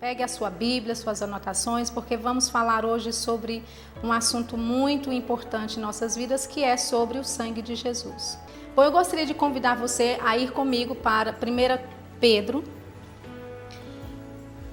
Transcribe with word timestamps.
Pegue 0.00 0.22
a 0.22 0.28
sua 0.28 0.48
Bíblia, 0.48 0.94
suas 0.94 1.22
anotações, 1.22 1.90
porque 1.90 2.16
vamos 2.16 2.48
falar 2.48 2.84
hoje 2.84 3.12
sobre 3.12 3.64
um 4.00 4.12
assunto 4.12 4.56
muito 4.56 5.12
importante 5.12 5.76
em 5.76 5.82
nossas 5.82 6.14
vidas, 6.14 6.46
que 6.46 6.62
é 6.62 6.76
sobre 6.76 7.18
o 7.18 7.24
sangue 7.24 7.60
de 7.60 7.74
Jesus. 7.74 8.38
Bom, 8.76 8.84
eu 8.84 8.92
gostaria 8.92 9.26
de 9.26 9.34
convidar 9.34 9.74
você 9.74 10.16
a 10.24 10.38
ir 10.38 10.52
comigo 10.52 10.94
para 10.94 11.32
1 11.32 11.84
Pedro, 12.20 12.62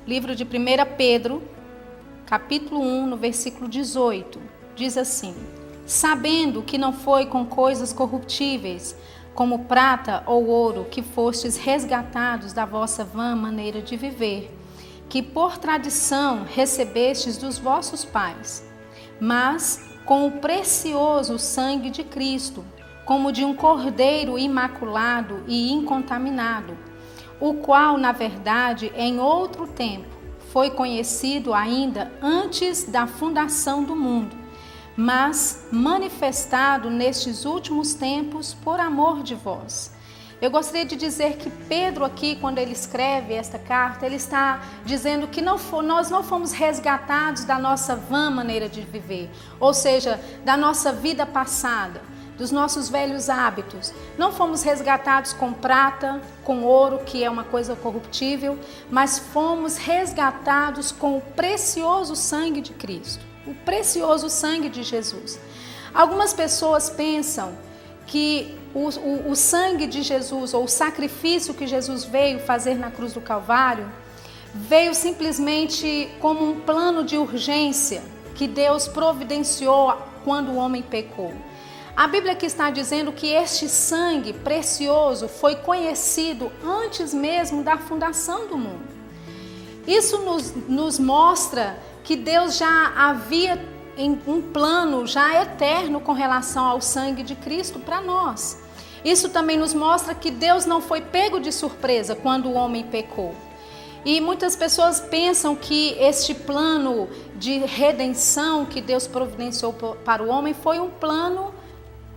livro 0.05 0.35
de 0.35 0.43
1 0.43 0.47
Pedro, 0.95 1.41
capítulo 2.27 2.79
1, 2.79 3.07
no 3.07 3.17
versículo 3.17 3.67
18. 3.67 4.39
Diz 4.75 4.95
assim: 4.95 5.35
Sabendo 5.87 6.61
que 6.61 6.77
não 6.77 6.93
foi 6.93 7.25
com 7.25 7.47
coisas 7.47 7.91
corruptíveis, 7.91 8.95
como 9.33 9.65
prata 9.65 10.21
ou 10.27 10.45
ouro, 10.45 10.85
que 10.85 11.01
fostes 11.01 11.57
resgatados 11.57 12.53
da 12.53 12.63
vossa 12.63 13.03
vã 13.03 13.35
maneira 13.35 13.81
de 13.81 13.97
viver 13.97 14.64
que 15.09 15.21
por 15.21 15.57
tradição 15.57 16.43
recebestes 16.43 17.37
dos 17.37 17.57
vossos 17.57 18.03
pais, 18.03 18.67
mas 19.19 19.91
com 20.05 20.27
o 20.27 20.31
precioso 20.33 21.39
sangue 21.39 21.89
de 21.89 22.03
Cristo, 22.03 22.63
como 23.05 23.31
de 23.31 23.45
um 23.45 23.55
cordeiro 23.55 24.37
imaculado 24.37 25.43
e 25.47 25.71
incontaminado, 25.71 26.77
o 27.39 27.53
qual, 27.55 27.97
na 27.97 28.11
verdade, 28.11 28.91
em 28.95 29.19
outro 29.19 29.67
tempo, 29.67 30.15
foi 30.51 30.69
conhecido 30.69 31.53
ainda 31.53 32.11
antes 32.21 32.83
da 32.85 33.05
fundação 33.05 33.83
do 33.83 33.95
mundo, 33.95 34.35
mas 34.95 35.67
manifestado 35.71 36.89
nestes 36.89 37.45
últimos 37.45 37.93
tempos 37.93 38.53
por 38.53 38.79
amor 38.79 39.21
de 39.21 39.35
vós 39.35 39.94
eu 40.41 40.51
gostaria 40.51 40.85
de 40.85 40.95
dizer 40.95 41.37
que 41.37 41.49
Pedro 41.49 42.03
aqui, 42.03 42.35
quando 42.35 42.57
ele 42.57 42.73
escreve 42.73 43.33
esta 43.33 43.57
carta, 43.57 44.05
ele 44.05 44.15
está 44.15 44.61
dizendo 44.83 45.27
que 45.27 45.41
não 45.41 45.57
for, 45.57 45.81
nós 45.81 46.09
não 46.09 46.23
fomos 46.23 46.51
resgatados 46.51 47.45
da 47.45 47.57
nossa 47.57 47.95
vã 47.95 48.29
maneira 48.29 48.67
de 48.67 48.81
viver, 48.81 49.29
ou 49.59 49.73
seja, 49.73 50.19
da 50.43 50.57
nossa 50.57 50.91
vida 50.91 51.25
passada, 51.25 52.01
dos 52.37 52.51
nossos 52.51 52.89
velhos 52.89 53.29
hábitos. 53.29 53.93
Não 54.17 54.33
fomos 54.33 54.61
resgatados 54.61 55.31
com 55.31 55.53
prata, 55.53 56.21
com 56.43 56.63
ouro, 56.63 56.99
que 57.05 57.23
é 57.23 57.29
uma 57.29 57.45
coisa 57.45 57.73
corruptível, 57.73 58.59
mas 58.91 59.17
fomos 59.17 59.77
resgatados 59.77 60.91
com 60.91 61.17
o 61.17 61.21
precioso 61.21 62.13
sangue 62.13 62.59
de 62.59 62.73
Cristo, 62.73 63.25
o 63.47 63.53
precioso 63.53 64.29
sangue 64.29 64.67
de 64.67 64.83
Jesus. 64.83 65.39
Algumas 65.93 66.33
pessoas 66.33 66.89
pensam 66.89 67.57
que 68.05 68.64
o, 68.75 68.89
o, 68.89 69.31
o 69.31 69.35
sangue 69.37 69.87
de 69.87 70.01
Jesus, 70.01 70.53
ou 70.53 70.65
o 70.65 70.67
sacrifício 70.67 71.53
que 71.53 71.65
Jesus 71.65 72.03
veio 72.03 72.39
fazer 72.39 72.75
na 72.75 72.91
cruz 72.91 73.13
do 73.13 73.21
Calvário, 73.21 73.89
veio 74.53 74.93
simplesmente 74.93 76.09
como 76.19 76.45
um 76.45 76.59
plano 76.59 77.01
de 77.01 77.17
urgência 77.17 78.03
que 78.35 78.47
Deus 78.47 78.85
providenciou 78.85 79.97
quando 80.25 80.51
o 80.51 80.57
homem 80.57 80.81
pecou. 80.81 81.33
A 81.95 82.05
Bíblia 82.07 82.33
aqui 82.33 82.45
está 82.45 82.69
dizendo 82.69 83.13
que 83.13 83.27
este 83.27 83.69
sangue 83.69 84.33
precioso 84.33 85.29
foi 85.29 85.55
conhecido 85.55 86.51
antes 86.61 87.13
mesmo 87.13 87.63
da 87.63 87.77
fundação 87.77 88.47
do 88.47 88.57
mundo. 88.57 88.83
Isso 89.87 90.17
nos, 90.19 90.53
nos 90.67 90.99
mostra 90.99 91.79
que 92.03 92.17
Deus 92.17 92.57
já 92.57 92.91
havia 92.97 93.73
um 94.27 94.41
plano 94.41 95.07
já 95.07 95.41
eterno 95.41 96.01
com 96.01 96.11
relação 96.11 96.65
ao 96.65 96.81
sangue 96.81 97.23
de 97.23 97.35
Cristo 97.35 97.79
para 97.79 98.01
nós. 98.01 98.64
Isso 99.05 99.29
também 99.29 99.55
nos 99.55 99.71
mostra 99.71 100.15
que 100.15 100.31
Deus 100.31 100.65
não 100.65 100.81
foi 100.81 100.99
pego 100.99 101.39
de 101.39 101.51
surpresa 101.51 102.15
quando 102.15 102.49
o 102.49 102.53
homem 102.53 102.83
pecou. 102.83 103.35
E 104.03 104.19
muitas 104.19 104.55
pessoas 104.55 104.99
pensam 104.99 105.55
que 105.55 105.95
este 105.99 106.33
plano 106.33 107.07
de 107.35 107.59
redenção 107.59 108.65
que 108.65 108.81
Deus 108.81 109.05
providenciou 109.05 109.73
para 109.73 110.23
o 110.23 110.27
homem 110.27 110.55
foi 110.55 110.79
um 110.79 110.89
plano 110.89 111.53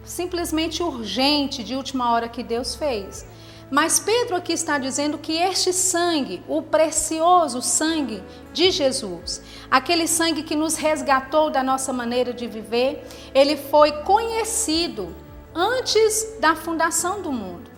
simplesmente 0.03 0.83
urgente, 0.83 1.62
de 1.62 1.75
última 1.75 2.10
hora 2.10 2.26
que 2.26 2.43
Deus 2.43 2.75
fez. 2.75 3.26
Mas 3.70 4.00
Pedro 4.00 4.34
aqui 4.37 4.55
está 4.55 4.78
dizendo 4.78 5.19
que 5.19 5.32
este 5.32 5.75
sangue, 5.75 6.43
o 6.49 6.62
precioso 6.62 7.60
sangue 7.60 8.22
de 8.50 8.70
Jesus, 8.70 9.43
aquele 9.70 10.09
sangue 10.09 10.43
que 10.43 10.56
nos 10.56 10.76
resgatou 10.76 11.50
da 11.50 11.62
nossa 11.62 11.93
maneira 11.93 12.32
de 12.32 12.47
viver, 12.47 13.06
ele 13.34 13.59
foi 13.59 13.93
conhecido 13.93 15.15
antes 15.58 16.38
da 16.41 16.54
fundação 16.54 17.20
do 17.20 17.32
mundo. 17.32 17.69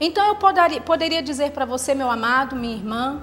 Então 0.00 0.26
eu 0.26 0.36
poderia, 0.82 1.22
dizer 1.22 1.52
para 1.52 1.64
você, 1.64 1.94
meu 1.94 2.10
amado, 2.10 2.56
minha 2.56 2.74
irmã, 2.74 3.22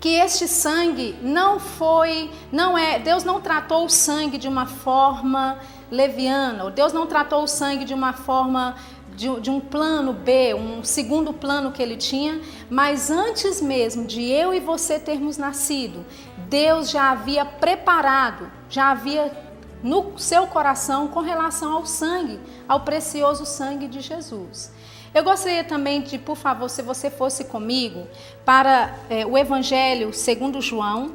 que 0.00 0.10
este 0.10 0.48
sangue 0.48 1.16
não 1.22 1.60
foi, 1.60 2.30
não 2.50 2.76
é, 2.76 2.98
Deus 2.98 3.22
não 3.22 3.40
tratou 3.40 3.84
o 3.84 3.88
sangue 3.88 4.36
de 4.36 4.48
uma 4.48 4.66
forma 4.66 5.58
leviana, 5.90 6.68
Deus 6.70 6.92
não 6.92 7.06
tratou 7.06 7.44
o 7.44 7.48
sangue 7.48 7.84
de 7.84 7.94
uma 7.94 8.12
forma 8.12 8.74
de, 9.14 9.40
de, 9.40 9.50
um 9.50 9.60
plano 9.60 10.12
B, 10.12 10.54
um 10.54 10.82
segundo 10.82 11.32
plano 11.32 11.70
que 11.70 11.82
ele 11.82 11.96
tinha, 11.96 12.40
mas 12.70 13.10
antes 13.10 13.60
mesmo 13.60 14.06
de 14.06 14.22
eu 14.22 14.54
e 14.54 14.58
você 14.58 14.98
termos 14.98 15.36
nascido, 15.36 16.04
Deus 16.48 16.90
já 16.90 17.10
havia 17.10 17.44
preparado, 17.44 18.50
já 18.68 18.90
havia 18.90 19.51
no 19.82 20.18
seu 20.18 20.46
coração 20.46 21.08
com 21.08 21.20
relação 21.20 21.72
ao 21.72 21.86
sangue, 21.86 22.38
ao 22.68 22.80
precioso 22.80 23.44
sangue 23.44 23.88
de 23.88 24.00
Jesus. 24.00 24.72
Eu 25.14 25.24
gostaria 25.24 25.64
também 25.64 26.00
de, 26.00 26.18
por 26.18 26.36
favor, 26.36 26.70
se 26.70 26.80
você 26.80 27.10
fosse 27.10 27.44
comigo, 27.44 28.06
para 28.44 28.96
é, 29.10 29.26
o 29.26 29.36
Evangelho 29.36 30.12
segundo 30.12 30.60
João, 30.60 31.12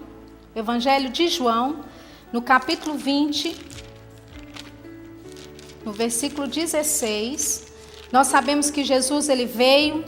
Evangelho 0.55 1.09
de 1.09 1.27
João, 1.27 1.83
no 2.31 2.41
capítulo 2.41 2.95
20, 2.95 3.57
no 5.83 5.91
versículo 5.91 6.47
16. 6.47 7.71
Nós 8.11 8.27
sabemos 8.27 8.69
que 8.69 8.83
Jesus 8.83 9.29
ele 9.29 9.45
veio, 9.45 10.05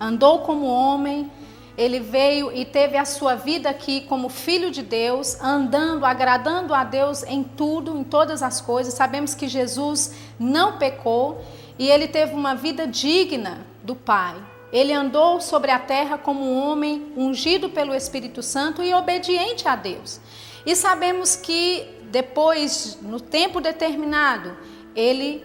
andou 0.00 0.40
como 0.40 0.66
homem, 0.66 1.30
ele 1.76 2.00
veio 2.00 2.50
e 2.52 2.64
teve 2.64 2.96
a 2.96 3.04
sua 3.04 3.34
vida 3.34 3.68
aqui 3.68 4.00
como 4.02 4.28
filho 4.28 4.70
de 4.70 4.82
Deus, 4.82 5.38
andando, 5.40 6.06
agradando 6.06 6.72
a 6.72 6.82
Deus 6.82 7.22
em 7.24 7.42
tudo, 7.42 7.98
em 7.98 8.04
todas 8.04 8.42
as 8.42 8.60
coisas. 8.60 8.94
Sabemos 8.94 9.34
que 9.34 9.46
Jesus 9.46 10.14
não 10.38 10.78
pecou 10.78 11.44
e 11.78 11.88
ele 11.90 12.08
teve 12.08 12.34
uma 12.34 12.54
vida 12.54 12.86
digna 12.86 13.66
do 13.82 13.94
Pai. 13.94 14.34
Ele 14.72 14.92
andou 14.92 15.40
sobre 15.40 15.70
a 15.70 15.78
terra 15.78 16.16
como 16.16 16.42
um 16.42 16.58
homem 16.66 17.12
ungido 17.16 17.68
pelo 17.68 17.94
Espírito 17.94 18.42
Santo 18.42 18.82
e 18.82 18.94
obediente 18.94 19.68
a 19.68 19.76
Deus. 19.76 20.18
E 20.64 20.74
sabemos 20.74 21.36
que 21.36 21.88
depois, 22.10 22.98
no 23.02 23.20
tempo 23.20 23.60
determinado, 23.60 24.56
ele 24.94 25.44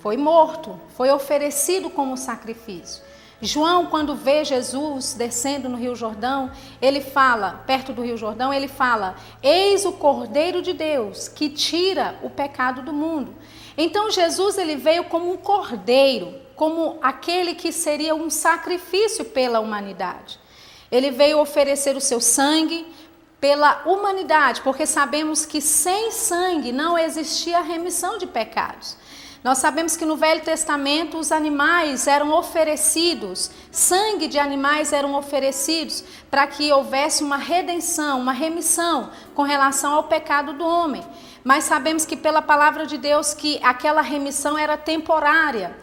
foi 0.00 0.16
morto, 0.16 0.80
foi 0.96 1.10
oferecido 1.10 1.90
como 1.90 2.16
sacrifício. 2.16 3.09
João, 3.42 3.86
quando 3.86 4.14
vê 4.14 4.44
Jesus 4.44 5.14
descendo 5.14 5.68
no 5.68 5.76
Rio 5.76 5.96
Jordão, 5.96 6.50
ele 6.80 7.00
fala, 7.00 7.62
perto 7.66 7.92
do 7.92 8.02
Rio 8.02 8.16
Jordão, 8.16 8.52
ele 8.52 8.68
fala: 8.68 9.16
Eis 9.42 9.86
o 9.86 9.92
Cordeiro 9.92 10.60
de 10.60 10.74
Deus 10.74 11.26
que 11.26 11.48
tira 11.48 12.18
o 12.22 12.28
pecado 12.28 12.82
do 12.82 12.92
mundo. 12.92 13.34
Então 13.78 14.10
Jesus 14.10 14.58
ele 14.58 14.76
veio 14.76 15.04
como 15.04 15.32
um 15.32 15.38
cordeiro, 15.38 16.34
como 16.54 16.98
aquele 17.00 17.54
que 17.54 17.72
seria 17.72 18.14
um 18.14 18.28
sacrifício 18.28 19.24
pela 19.24 19.60
humanidade. 19.60 20.38
Ele 20.92 21.10
veio 21.10 21.40
oferecer 21.40 21.96
o 21.96 22.00
seu 22.00 22.20
sangue 22.20 22.86
pela 23.40 23.82
humanidade, 23.86 24.60
porque 24.60 24.84
sabemos 24.84 25.46
que 25.46 25.62
sem 25.62 26.10
sangue 26.10 26.72
não 26.72 26.98
existia 26.98 27.62
remissão 27.62 28.18
de 28.18 28.26
pecados. 28.26 28.98
Nós 29.42 29.56
sabemos 29.56 29.96
que 29.96 30.04
no 30.04 30.16
Velho 30.16 30.42
Testamento 30.42 31.16
os 31.18 31.32
animais 31.32 32.06
eram 32.06 32.30
oferecidos, 32.32 33.50
sangue 33.70 34.28
de 34.28 34.38
animais 34.38 34.92
eram 34.92 35.14
oferecidos 35.14 36.04
para 36.30 36.46
que 36.46 36.70
houvesse 36.70 37.24
uma 37.24 37.38
redenção, 37.38 38.20
uma 38.20 38.32
remissão 38.32 39.10
com 39.34 39.42
relação 39.42 39.94
ao 39.94 40.04
pecado 40.04 40.52
do 40.52 40.66
homem. 40.66 41.02
Mas 41.42 41.64
sabemos 41.64 42.04
que 42.04 42.18
pela 42.18 42.42
palavra 42.42 42.84
de 42.84 42.98
Deus 42.98 43.32
que 43.32 43.58
aquela 43.62 44.02
remissão 44.02 44.58
era 44.58 44.76
temporária. 44.76 45.74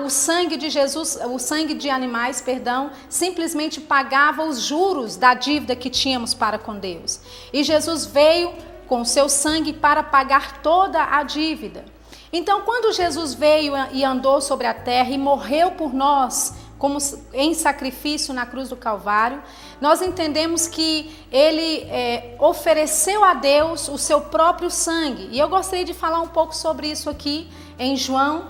o 0.00 0.08
sangue 0.08 0.56
de 0.56 0.70
Jesus, 0.70 1.18
o 1.24 1.40
sangue 1.40 1.74
de 1.74 1.90
animais, 1.90 2.40
perdão, 2.40 2.92
simplesmente 3.08 3.80
pagava 3.80 4.44
os 4.44 4.60
juros 4.60 5.16
da 5.16 5.34
dívida 5.34 5.74
que 5.74 5.90
tínhamos 5.90 6.34
para 6.34 6.56
com 6.56 6.78
Deus. 6.78 7.18
E 7.52 7.64
Jesus 7.64 8.06
veio 8.06 8.54
com 8.86 9.04
seu 9.04 9.28
sangue 9.28 9.72
para 9.72 10.04
pagar 10.04 10.62
toda 10.62 11.02
a 11.02 11.24
dívida. 11.24 11.95
Então, 12.36 12.60
quando 12.60 12.92
Jesus 12.92 13.32
veio 13.32 13.72
e 13.92 14.04
andou 14.04 14.42
sobre 14.42 14.66
a 14.66 14.74
terra 14.74 15.08
e 15.08 15.16
morreu 15.16 15.70
por 15.70 15.94
nós, 15.94 16.54
como 16.78 16.98
em 17.32 17.54
sacrifício 17.54 18.34
na 18.34 18.44
cruz 18.44 18.68
do 18.68 18.76
Calvário, 18.76 19.42
nós 19.80 20.02
entendemos 20.02 20.68
que 20.68 21.16
ele 21.32 21.84
é, 21.84 22.36
ofereceu 22.38 23.24
a 23.24 23.32
Deus 23.32 23.88
o 23.88 23.96
seu 23.96 24.20
próprio 24.20 24.70
sangue. 24.70 25.30
E 25.32 25.38
eu 25.38 25.48
gostaria 25.48 25.84
de 25.84 25.94
falar 25.94 26.20
um 26.20 26.28
pouco 26.28 26.54
sobre 26.54 26.90
isso 26.90 27.08
aqui 27.08 27.48
em 27.78 27.96
João. 27.96 28.48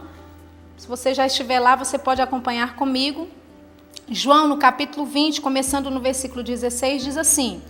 Se 0.76 0.88
você 0.88 1.14
já 1.14 1.24
estiver 1.24 1.60
lá, 1.60 1.76
você 1.76 1.96
pode 1.96 2.20
acompanhar 2.20 2.74
comigo. 2.74 3.28
João, 4.08 4.48
no 4.48 4.56
capítulo 4.56 5.06
20, 5.06 5.40
começando 5.40 5.92
no 5.92 6.00
versículo 6.00 6.42
16, 6.42 7.04
diz 7.04 7.16
assim: 7.16 7.62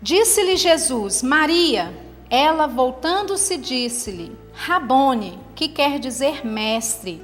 Disse-lhe 0.00 0.56
Jesus, 0.56 1.24
Maria, 1.24 1.92
ela 2.30 2.68
voltando-se 2.68 3.56
disse-lhe, 3.56 4.36
Rabone, 4.60 5.38
que 5.54 5.68
quer 5.68 6.00
dizer 6.00 6.44
mestre. 6.44 7.22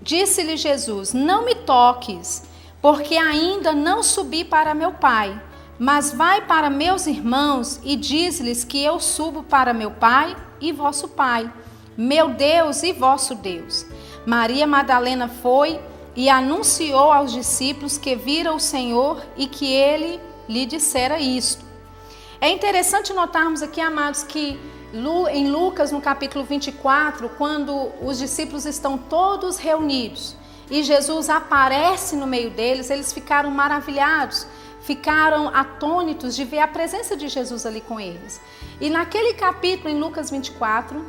Disse-lhe 0.00 0.56
Jesus: 0.56 1.12
Não 1.12 1.44
me 1.44 1.56
toques, 1.56 2.44
porque 2.80 3.16
ainda 3.16 3.72
não 3.72 4.00
subi 4.00 4.44
para 4.44 4.74
meu 4.74 4.92
Pai, 4.92 5.42
mas 5.76 6.12
vai 6.12 6.42
para 6.42 6.70
meus 6.70 7.08
irmãos 7.08 7.80
e 7.82 7.96
diz-lhes 7.96 8.62
que 8.62 8.82
eu 8.82 9.00
subo 9.00 9.42
para 9.42 9.74
meu 9.74 9.90
Pai 9.90 10.36
e 10.60 10.72
vosso 10.72 11.08
Pai, 11.08 11.52
meu 11.96 12.28
Deus 12.28 12.84
e 12.84 12.92
vosso 12.92 13.34
Deus. 13.34 13.84
Maria 14.24 14.66
Madalena 14.66 15.28
foi 15.28 15.80
e 16.14 16.30
anunciou 16.30 17.12
aos 17.12 17.32
discípulos 17.32 17.98
que 17.98 18.14
vira 18.14 18.54
o 18.54 18.60
Senhor 18.60 19.20
e 19.36 19.48
que 19.48 19.66
ele 19.66 20.20
lhe 20.48 20.64
dissera 20.64 21.18
isto. 21.18 21.64
É 22.40 22.48
interessante 22.48 23.12
notarmos 23.12 23.62
aqui, 23.62 23.80
amados, 23.80 24.22
que 24.22 24.58
em 25.30 25.50
Lucas, 25.50 25.92
no 25.92 26.00
capítulo 26.00 26.44
24, 26.44 27.28
quando 27.30 27.90
os 28.00 28.18
discípulos 28.18 28.64
estão 28.64 28.96
todos 28.96 29.58
reunidos 29.58 30.34
e 30.70 30.82
Jesus 30.82 31.28
aparece 31.28 32.16
no 32.16 32.26
meio 32.26 32.50
deles, 32.50 32.90
eles 32.90 33.12
ficaram 33.12 33.50
maravilhados, 33.50 34.46
ficaram 34.80 35.48
atônitos 35.48 36.34
de 36.34 36.44
ver 36.44 36.60
a 36.60 36.68
presença 36.68 37.16
de 37.16 37.28
Jesus 37.28 37.66
ali 37.66 37.80
com 37.80 38.00
eles. 38.00 38.40
E 38.80 38.88
naquele 38.88 39.34
capítulo, 39.34 39.90
em 39.90 39.98
Lucas 39.98 40.30
24, 40.30 41.04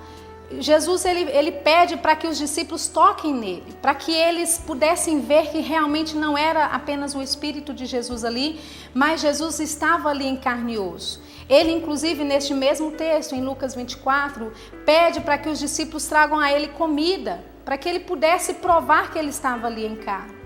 Jesus 0.59 1.05
ele, 1.05 1.29
ele 1.31 1.51
pede 1.51 1.95
para 1.97 2.15
que 2.15 2.27
os 2.27 2.37
discípulos 2.37 2.87
toquem 2.87 3.33
nele, 3.33 3.75
para 3.81 3.93
que 3.93 4.11
eles 4.11 4.57
pudessem 4.57 5.21
ver 5.21 5.51
que 5.51 5.59
realmente 5.59 6.15
não 6.15 6.37
era 6.37 6.65
apenas 6.65 7.13
o 7.13 7.21
Espírito 7.21 7.73
de 7.73 7.85
Jesus 7.85 8.25
ali, 8.25 8.59
mas 8.93 9.21
Jesus 9.21 9.59
estava 9.59 10.09
ali 10.09 10.25
em 10.25 10.35
carne 10.35 10.73
e 10.73 10.79
osso. 10.79 11.21
Ele, 11.49 11.71
inclusive, 11.71 12.23
neste 12.23 12.53
mesmo 12.53 12.91
texto, 12.91 13.33
em 13.33 13.43
Lucas 13.43 13.73
24, 13.73 14.53
pede 14.85 15.19
para 15.21 15.37
que 15.37 15.49
os 15.49 15.57
discípulos 15.57 16.05
tragam 16.05 16.39
a 16.39 16.53
ele 16.53 16.67
comida, 16.67 17.43
para 17.65 17.75
que 17.75 17.89
ele 17.89 18.01
pudesse 18.01 18.53
provar 18.55 19.11
que 19.11 19.17
ele 19.17 19.29
estava 19.29 19.65
ali 19.65 19.83
em 19.85 19.95
carne. 19.95 20.37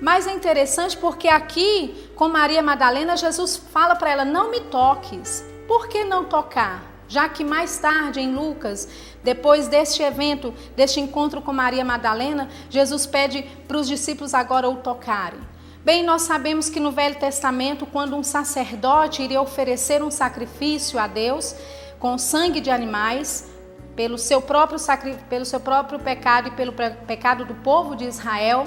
Mas 0.00 0.26
é 0.26 0.32
interessante 0.32 0.96
porque 0.96 1.28
aqui, 1.28 2.10
com 2.14 2.28
Maria 2.28 2.62
Madalena, 2.62 3.16
Jesus 3.16 3.56
fala 3.56 3.94
para 3.96 4.10
ela: 4.10 4.24
não 4.24 4.50
me 4.50 4.60
toques. 4.60 5.44
Por 5.68 5.88
que 5.88 6.04
não 6.04 6.24
tocar? 6.24 6.82
Já 7.08 7.28
que 7.28 7.44
mais 7.44 7.78
tarde, 7.78 8.20
em 8.20 8.34
Lucas, 8.34 8.88
depois 9.22 9.68
deste 9.68 10.02
evento, 10.02 10.52
deste 10.74 11.00
encontro 11.00 11.40
com 11.40 11.52
Maria 11.52 11.84
Madalena, 11.84 12.48
Jesus 12.68 13.06
pede 13.06 13.42
para 13.68 13.78
os 13.78 13.86
discípulos 13.86 14.34
agora 14.34 14.68
o 14.68 14.76
tocarem. 14.76 15.40
Bem, 15.86 16.02
nós 16.02 16.22
sabemos 16.22 16.68
que 16.68 16.80
no 16.80 16.90
Velho 16.90 17.14
Testamento, 17.14 17.86
quando 17.86 18.16
um 18.16 18.22
sacerdote 18.24 19.22
iria 19.22 19.40
oferecer 19.40 20.02
um 20.02 20.10
sacrifício 20.10 20.98
a 20.98 21.06
Deus 21.06 21.54
com 22.00 22.18
sangue 22.18 22.60
de 22.60 22.72
animais, 22.72 23.48
pelo 23.94 24.18
seu 24.18 24.42
próprio, 24.42 24.80
pelo 25.28 25.44
seu 25.44 25.60
próprio 25.60 26.00
pecado 26.00 26.48
e 26.48 26.50
pelo 26.50 26.72
pecado 26.72 27.44
do 27.44 27.54
povo 27.54 27.94
de 27.94 28.04
Israel, 28.04 28.66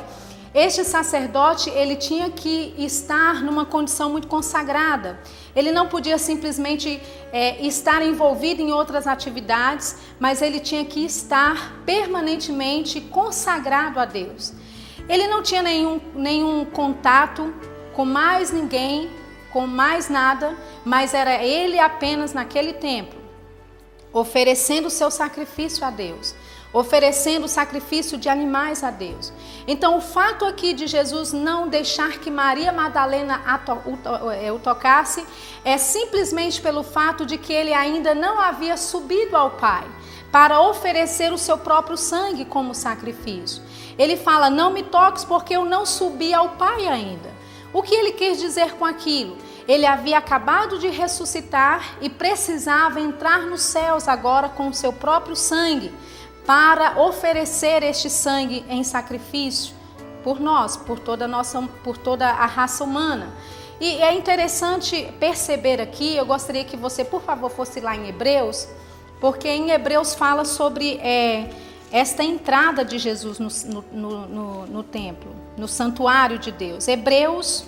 este 0.54 0.86
sacerdote 0.86 1.70
ele 1.72 1.98
tinha 1.98 2.30
que 2.30 2.74
estar 2.78 3.44
numa 3.44 3.66
condição 3.66 4.10
muito 4.10 4.30
consagrada. 4.30 5.20
Ele 5.54 5.74
não 5.74 5.90
podia 5.90 6.18
simplesmente 6.18 7.02
é, 7.34 7.62
estar 7.68 8.02
envolvido 8.02 8.62
em 8.62 8.72
outras 8.72 9.06
atividades, 9.06 9.98
mas 10.22 10.42
ele 10.42 10.62
tinha 10.62 10.86
que 10.86 11.04
estar 11.04 11.82
permanentemente 11.86 13.02
consagrado 13.02 14.00
a 14.00 14.06
Deus. 14.06 14.54
Ele 15.10 15.28
não 15.28 15.42
tinha 15.42 15.64
nenhum, 15.64 16.00
nenhum 16.14 16.64
contato 16.64 17.52
com 17.94 18.06
mais 18.06 18.52
ninguém, 18.52 19.10
com 19.52 19.66
mais 19.66 20.08
nada, 20.08 20.56
mas 20.86 21.14
era 21.14 21.44
ele 21.44 21.80
apenas 21.80 22.32
naquele 22.32 22.74
templo, 22.74 23.20
oferecendo 24.14 24.86
o 24.86 24.92
seu 24.92 25.10
sacrifício 25.10 25.84
a 25.84 25.90
Deus, 25.90 26.36
oferecendo 26.72 27.46
o 27.46 27.50
sacrifício 27.50 28.18
de 28.18 28.30
animais 28.30 28.84
a 28.84 28.92
Deus. 28.92 29.34
Então, 29.68 29.98
o 29.98 30.02
fato 30.02 30.46
aqui 30.46 30.74
de 30.74 30.86
Jesus 30.86 31.34
não 31.34 31.68
deixar 31.68 32.20
que 32.20 32.30
Maria 32.30 32.72
Madalena 32.72 33.42
é, 34.40 34.52
o 34.52 34.60
tocasse 34.60 35.26
é 35.66 35.78
simplesmente 35.80 36.62
pelo 36.62 36.84
fato 36.84 37.26
de 37.26 37.38
que 37.38 37.52
ele 37.52 37.74
ainda 37.74 38.14
não 38.14 38.40
havia 38.40 38.78
subido 38.78 39.36
ao 39.36 39.52
Pai 39.52 39.84
para 40.32 40.62
oferecer 40.62 41.34
o 41.34 41.38
seu 41.40 41.58
próprio 41.58 41.98
sangue 41.98 42.46
como 42.46 42.76
sacrifício. 42.76 43.64
Ele 44.00 44.16
fala: 44.16 44.50
Não 44.50 44.72
me 44.72 44.82
toques, 44.82 45.26
porque 45.26 45.56
eu 45.56 45.66
não 45.66 45.86
subi 45.86 46.34
ao 46.34 46.52
Pai 46.52 46.88
ainda. 46.88 47.30
O 47.74 47.84
que 47.84 47.94
ele 47.94 48.14
quis 48.14 48.40
dizer 48.40 48.74
com 48.76 48.86
aquilo? 48.86 49.38
Ele 49.68 49.86
havia 49.86 50.18
acabado 50.18 50.80
de 50.80 50.88
ressuscitar 50.88 51.98
e 52.02 52.10
precisava 52.10 53.00
entrar 53.00 53.42
nos 53.42 53.62
céus 53.62 54.08
agora 54.08 54.50
com 54.50 54.70
o 54.70 54.74
seu 54.74 54.92
próprio 54.92 55.36
sangue 55.36 55.94
para 56.48 57.00
oferecer 57.00 57.84
este 57.84 58.10
sangue 58.10 58.66
em 58.68 58.84
sacrifício 58.84 59.76
por 60.24 60.40
nós, 60.40 60.76
por 60.76 60.98
toda 60.98 61.26
a 61.26 61.28
nossa, 61.28 61.62
por 61.84 61.96
toda 61.96 62.28
a 62.28 62.48
raça 62.48 62.84
humana. 62.84 63.32
E 63.80 64.02
é 64.02 64.14
interessante 64.14 65.14
perceber 65.20 65.80
aqui, 65.80 66.16
eu 66.16 66.26
gostaria 66.26 66.66
que 66.66 66.76
você, 66.76 67.06
por 67.06 67.22
favor, 67.22 67.52
fosse 67.52 67.80
lá 67.80 67.96
em 67.96 68.10
Hebreus, 68.10 68.68
porque 69.22 69.48
em 69.48 69.70
Hebreus 69.70 70.16
fala 70.16 70.44
sobre 70.44 70.98
é, 70.98 71.52
esta 71.92 72.24
entrada 72.24 72.86
de 72.86 73.00
Jesus 73.00 73.40
no, 73.40 73.84
no, 73.92 74.28
no, 74.28 74.66
no 74.68 74.84
templo, 74.84 75.36
no 75.58 75.68
santuário 75.68 76.38
de 76.38 76.52
Deus. 76.52 76.88
Hebreus, 76.88 77.66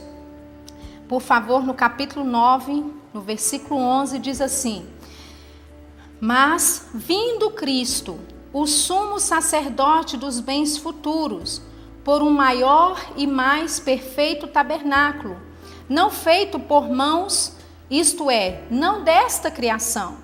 por 1.07 1.21
favor, 1.21 1.63
no 1.63 1.73
capítulo 1.73 2.23
9, 2.23 2.85
no 3.13 3.21
versículo 3.21 3.79
11, 3.79 4.19
diz 4.19 4.39
assim: 4.39 4.87
Mas 6.19 6.89
vindo 6.93 7.51
Cristo, 7.51 8.19
o 8.53 8.67
sumo 8.67 9.19
sacerdote 9.19 10.17
dos 10.17 10.39
bens 10.39 10.77
futuros, 10.77 11.61
por 12.03 12.21
um 12.21 12.31
maior 12.31 13.03
e 13.15 13.25
mais 13.25 13.79
perfeito 13.79 14.47
tabernáculo, 14.47 15.37
não 15.89 16.09
feito 16.09 16.59
por 16.59 16.89
mãos, 16.89 17.55
isto 17.89 18.29
é, 18.29 18.63
não 18.69 19.03
desta 19.03 19.49
criação 19.49 20.20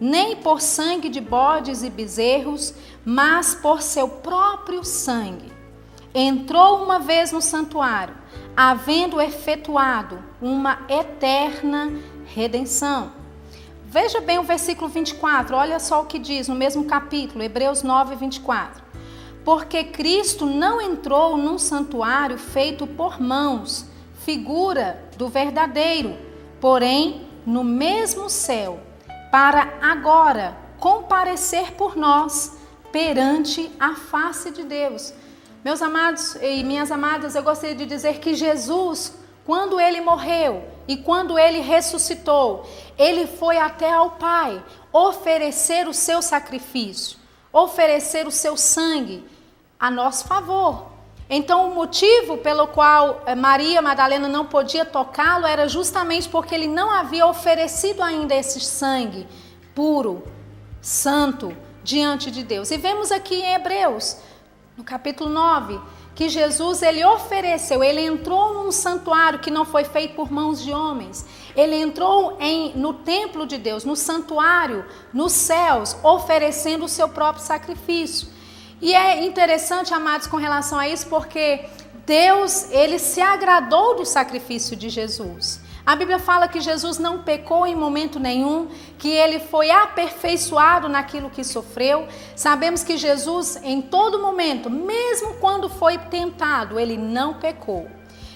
nem 0.00 0.34
por 0.36 0.62
sangue 0.62 1.10
de 1.10 1.20
bodes 1.20 1.82
e 1.82 1.90
bezerros, 1.90 2.74
mas 3.04 3.54
por 3.54 3.82
seu 3.82 4.08
próprio 4.08 4.82
sangue. 4.82 5.52
Entrou 6.14 6.82
uma 6.82 6.98
vez 6.98 7.30
no 7.30 7.42
santuário, 7.42 8.14
havendo 8.56 9.20
efetuado 9.20 10.18
uma 10.40 10.80
eterna 10.88 11.92
redenção. 12.24 13.12
Veja 13.84 14.20
bem 14.20 14.38
o 14.38 14.42
versículo 14.42 14.88
24, 14.88 15.54
olha 15.54 15.78
só 15.78 16.00
o 16.00 16.06
que 16.06 16.18
diz 16.18 16.48
no 16.48 16.54
mesmo 16.54 16.84
capítulo, 16.84 17.44
Hebreus 17.44 17.82
9, 17.82 18.16
24. 18.16 18.82
Porque 19.44 19.84
Cristo 19.84 20.46
não 20.46 20.80
entrou 20.80 21.36
num 21.36 21.58
santuário 21.58 22.38
feito 22.38 22.86
por 22.86 23.20
mãos, 23.20 23.86
figura 24.24 25.02
do 25.16 25.28
verdadeiro, 25.28 26.16
porém 26.60 27.26
no 27.44 27.64
mesmo 27.64 28.28
céu 28.28 28.80
para 29.30 29.74
agora 29.80 30.56
comparecer 30.78 31.72
por 31.72 31.96
nós 31.96 32.58
perante 32.90 33.70
a 33.78 33.94
face 33.94 34.50
de 34.50 34.64
Deus. 34.64 35.12
Meus 35.64 35.82
amados 35.82 36.36
e 36.40 36.64
minhas 36.64 36.90
amadas, 36.90 37.34
eu 37.34 37.42
gostaria 37.42 37.76
de 37.76 37.86
dizer 37.86 38.18
que 38.18 38.34
Jesus, 38.34 39.14
quando 39.44 39.78
ele 39.78 40.00
morreu 40.00 40.64
e 40.88 40.96
quando 40.96 41.38
ele 41.38 41.60
ressuscitou, 41.60 42.66
ele 42.98 43.26
foi 43.26 43.58
até 43.58 43.92
ao 43.92 44.12
Pai 44.12 44.62
oferecer 44.92 45.86
o 45.86 45.94
seu 45.94 46.22
sacrifício, 46.22 47.18
oferecer 47.52 48.26
o 48.26 48.30
seu 48.30 48.56
sangue 48.56 49.24
a 49.78 49.90
nosso 49.90 50.26
favor. 50.26 50.89
Então, 51.32 51.70
o 51.70 51.74
motivo 51.76 52.38
pelo 52.38 52.66
qual 52.66 53.22
eh, 53.24 53.36
Maria 53.36 53.80
Madalena 53.80 54.26
não 54.26 54.44
podia 54.44 54.84
tocá-lo 54.84 55.46
era 55.46 55.68
justamente 55.68 56.28
porque 56.28 56.52
ele 56.52 56.66
não 56.66 56.90
havia 56.90 57.24
oferecido 57.24 58.02
ainda 58.02 58.34
esse 58.34 58.58
sangue 58.58 59.28
puro, 59.72 60.24
santo, 60.82 61.56
diante 61.84 62.32
de 62.32 62.42
Deus. 62.42 62.72
E 62.72 62.76
vemos 62.76 63.12
aqui 63.12 63.36
em 63.36 63.54
Hebreus, 63.54 64.16
no 64.76 64.82
capítulo 64.82 65.30
9, 65.30 65.80
que 66.16 66.28
Jesus 66.28 66.82
ele 66.82 67.04
ofereceu, 67.04 67.82
ele 67.82 68.00
entrou 68.00 68.52
num 68.52 68.72
santuário 68.72 69.38
que 69.38 69.52
não 69.52 69.64
foi 69.64 69.84
feito 69.84 70.16
por 70.16 70.32
mãos 70.32 70.60
de 70.60 70.72
homens. 70.72 71.24
Ele 71.54 71.76
entrou 71.76 72.36
em, 72.40 72.76
no 72.76 72.92
templo 72.92 73.46
de 73.46 73.56
Deus, 73.56 73.84
no 73.84 73.94
santuário, 73.94 74.84
nos 75.14 75.32
céus, 75.32 75.96
oferecendo 76.02 76.86
o 76.86 76.88
seu 76.88 77.08
próprio 77.08 77.44
sacrifício. 77.44 78.39
E 78.80 78.94
é 78.94 79.24
interessante, 79.24 79.92
amados, 79.92 80.26
com 80.26 80.36
relação 80.36 80.78
a 80.78 80.88
isso, 80.88 81.06
porque 81.08 81.66
Deus, 82.06 82.70
ele 82.70 82.98
se 82.98 83.20
agradou 83.20 83.96
do 83.96 84.06
sacrifício 84.06 84.74
de 84.74 84.88
Jesus. 84.88 85.60
A 85.84 85.96
Bíblia 85.96 86.18
fala 86.18 86.48
que 86.48 86.60
Jesus 86.60 86.98
não 86.98 87.22
pecou 87.22 87.66
em 87.66 87.74
momento 87.74 88.18
nenhum, 88.18 88.68
que 88.98 89.08
ele 89.08 89.40
foi 89.40 89.70
aperfeiçoado 89.70 90.88
naquilo 90.88 91.30
que 91.30 91.42
sofreu. 91.42 92.06
Sabemos 92.36 92.82
que 92.82 92.96
Jesus, 92.96 93.58
em 93.62 93.82
todo 93.82 94.20
momento, 94.20 94.70
mesmo 94.70 95.34
quando 95.34 95.68
foi 95.68 95.98
tentado, 95.98 96.78
ele 96.78 96.96
não 96.96 97.34
pecou. 97.34 97.88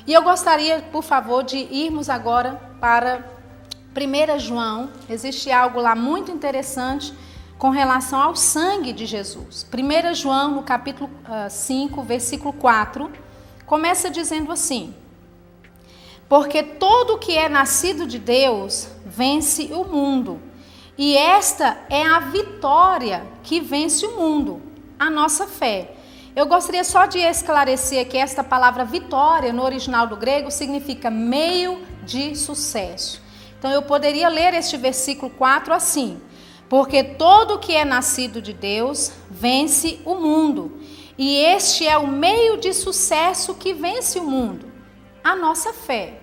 E 0.07 0.13
eu 0.13 0.23
gostaria, 0.23 0.81
por 0.93 1.03
favor, 1.03 1.43
de 1.43 1.57
irmos 1.57 2.11
agora 2.11 2.61
para 2.81 3.25
1 3.97 4.39
João. 4.39 4.91
Existe 5.09 5.51
algo 5.51 5.81
lá 5.81 5.95
muito 5.95 6.31
interessante 6.31 7.15
com 7.59 7.71
relação 7.71 8.21
ao 8.21 8.37
sangue 8.37 8.93
de 8.93 9.07
Jesus. 9.07 9.67
1 9.73 10.15
João, 10.15 10.53
no 10.53 10.63
capítulo 10.63 11.11
5, 11.49 12.01
ah, 12.01 12.05
versículo 12.05 12.53
4, 12.53 13.11
começa 13.67 14.11
dizendo 14.11 14.53
assim: 14.53 14.95
Porque 16.29 16.63
todo 16.63 17.19
que 17.19 17.37
é 17.37 17.49
nascido 17.49 18.07
de 18.07 18.19
Deus 18.19 18.89
vence 19.05 19.71
o 19.73 19.85
mundo. 19.85 20.41
E 20.97 21.17
esta 21.17 21.79
é 21.91 22.07
a 22.07 22.21
vitória 22.21 23.27
que 23.43 23.61
vence 23.61 24.07
o 24.07 24.17
mundo, 24.17 24.63
a 24.99 25.11
nossa 25.11 25.47
fé. 25.47 25.93
Eu 26.37 26.47
gostaria 26.47 26.83
só 26.83 27.07
de 27.07 27.19
esclarecer 27.19 28.09
que 28.09 28.17
esta 28.17 28.43
palavra 28.43 28.85
vitória, 28.85 29.53
no 29.53 29.63
original 29.63 30.07
do 30.07 30.17
grego, 30.17 30.51
significa 30.51 31.11
meio 31.11 31.81
de 32.03 32.35
sucesso. 32.37 33.23
Então 33.59 33.71
eu 33.71 33.83
poderia 33.83 34.29
ler 34.29 34.53
este 34.55 34.77
versículo 34.77 35.31
4 35.31 35.73
assim: 35.73 36.21
Porque 36.75 37.05
todo 37.05 37.61
que 37.61 37.73
é 37.73 37.85
nascido 37.85 38.43
de 38.43 38.53
Deus 38.53 39.13
vence 39.31 40.01
o 40.05 40.17
mundo, 40.17 40.81
e 41.17 41.37
este 41.37 41.87
é 41.87 41.97
o 41.97 42.09
meio 42.09 42.57
de 42.57 42.73
sucesso 42.75 43.55
que 43.55 43.73
vence 43.73 44.19
o 44.19 44.25
mundo, 44.25 44.67
a 45.23 45.37
nossa 45.37 45.73
fé. 45.73 46.21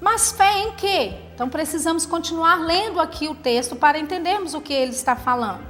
Mas 0.00 0.32
fé 0.32 0.64
em 0.64 0.72
quê? 0.72 1.12
Então 1.32 1.48
precisamos 1.48 2.04
continuar 2.04 2.56
lendo 2.56 2.98
aqui 2.98 3.28
o 3.28 3.34
texto 3.36 3.76
para 3.76 3.96
entendermos 3.96 4.54
o 4.54 4.60
que 4.60 4.72
ele 4.72 4.90
está 4.90 5.14
falando. 5.14 5.64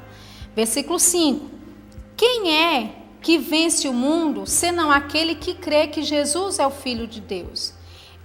Versículo 0.57 0.99
5: 0.99 1.51
Quem 2.17 2.57
é 2.57 2.93
que 3.21 3.37
vence 3.37 3.87
o 3.87 3.93
mundo, 3.93 4.47
senão 4.47 4.91
aquele 4.91 5.35
que 5.35 5.53
crê 5.53 5.89
que 5.89 6.03
Jesus 6.03 6.59
é 6.59 6.67
o 6.67 6.71
Filho 6.71 7.07
de 7.07 7.21
Deus. 7.21 7.75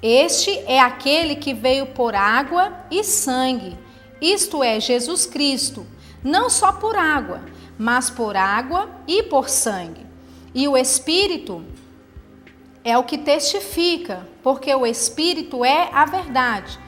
Este 0.01 0.51
é 0.67 0.79
aquele 0.79 1.35
que 1.35 1.53
veio 1.53 1.87
por 1.87 2.15
água 2.15 2.71
e 2.89 3.03
sangue, 3.03 3.77
isto 4.21 4.63
é, 4.63 4.79
Jesus 4.79 5.25
Cristo, 5.25 5.85
não 6.23 6.49
só 6.49 6.71
por 6.71 6.95
água, 6.95 7.41
mas 7.77 8.09
por 8.09 8.35
água 8.35 8.89
e 9.07 9.23
por 9.23 9.49
sangue. 9.49 10.05
E 10.53 10.67
o 10.67 10.75
Espírito 10.75 11.63
é 12.83 12.97
o 12.97 13.03
que 13.03 13.17
testifica, 13.17 14.27
porque 14.41 14.73
o 14.73 14.85
Espírito 14.85 15.63
é 15.63 15.89
a 15.93 16.05
verdade. 16.05 16.79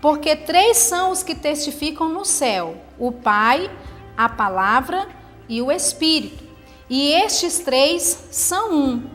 Porque 0.00 0.34
três 0.34 0.78
são 0.78 1.10
os 1.10 1.22
que 1.22 1.34
testificam 1.34 2.08
no 2.08 2.24
céu: 2.24 2.76
o 2.98 3.12
Pai, 3.12 3.70
a 4.16 4.28
Palavra 4.28 5.08
e 5.48 5.60
o 5.60 5.70
Espírito. 5.70 6.42
E 6.88 7.12
estes 7.12 7.58
três 7.58 8.28
são 8.30 8.74
um. 8.74 9.10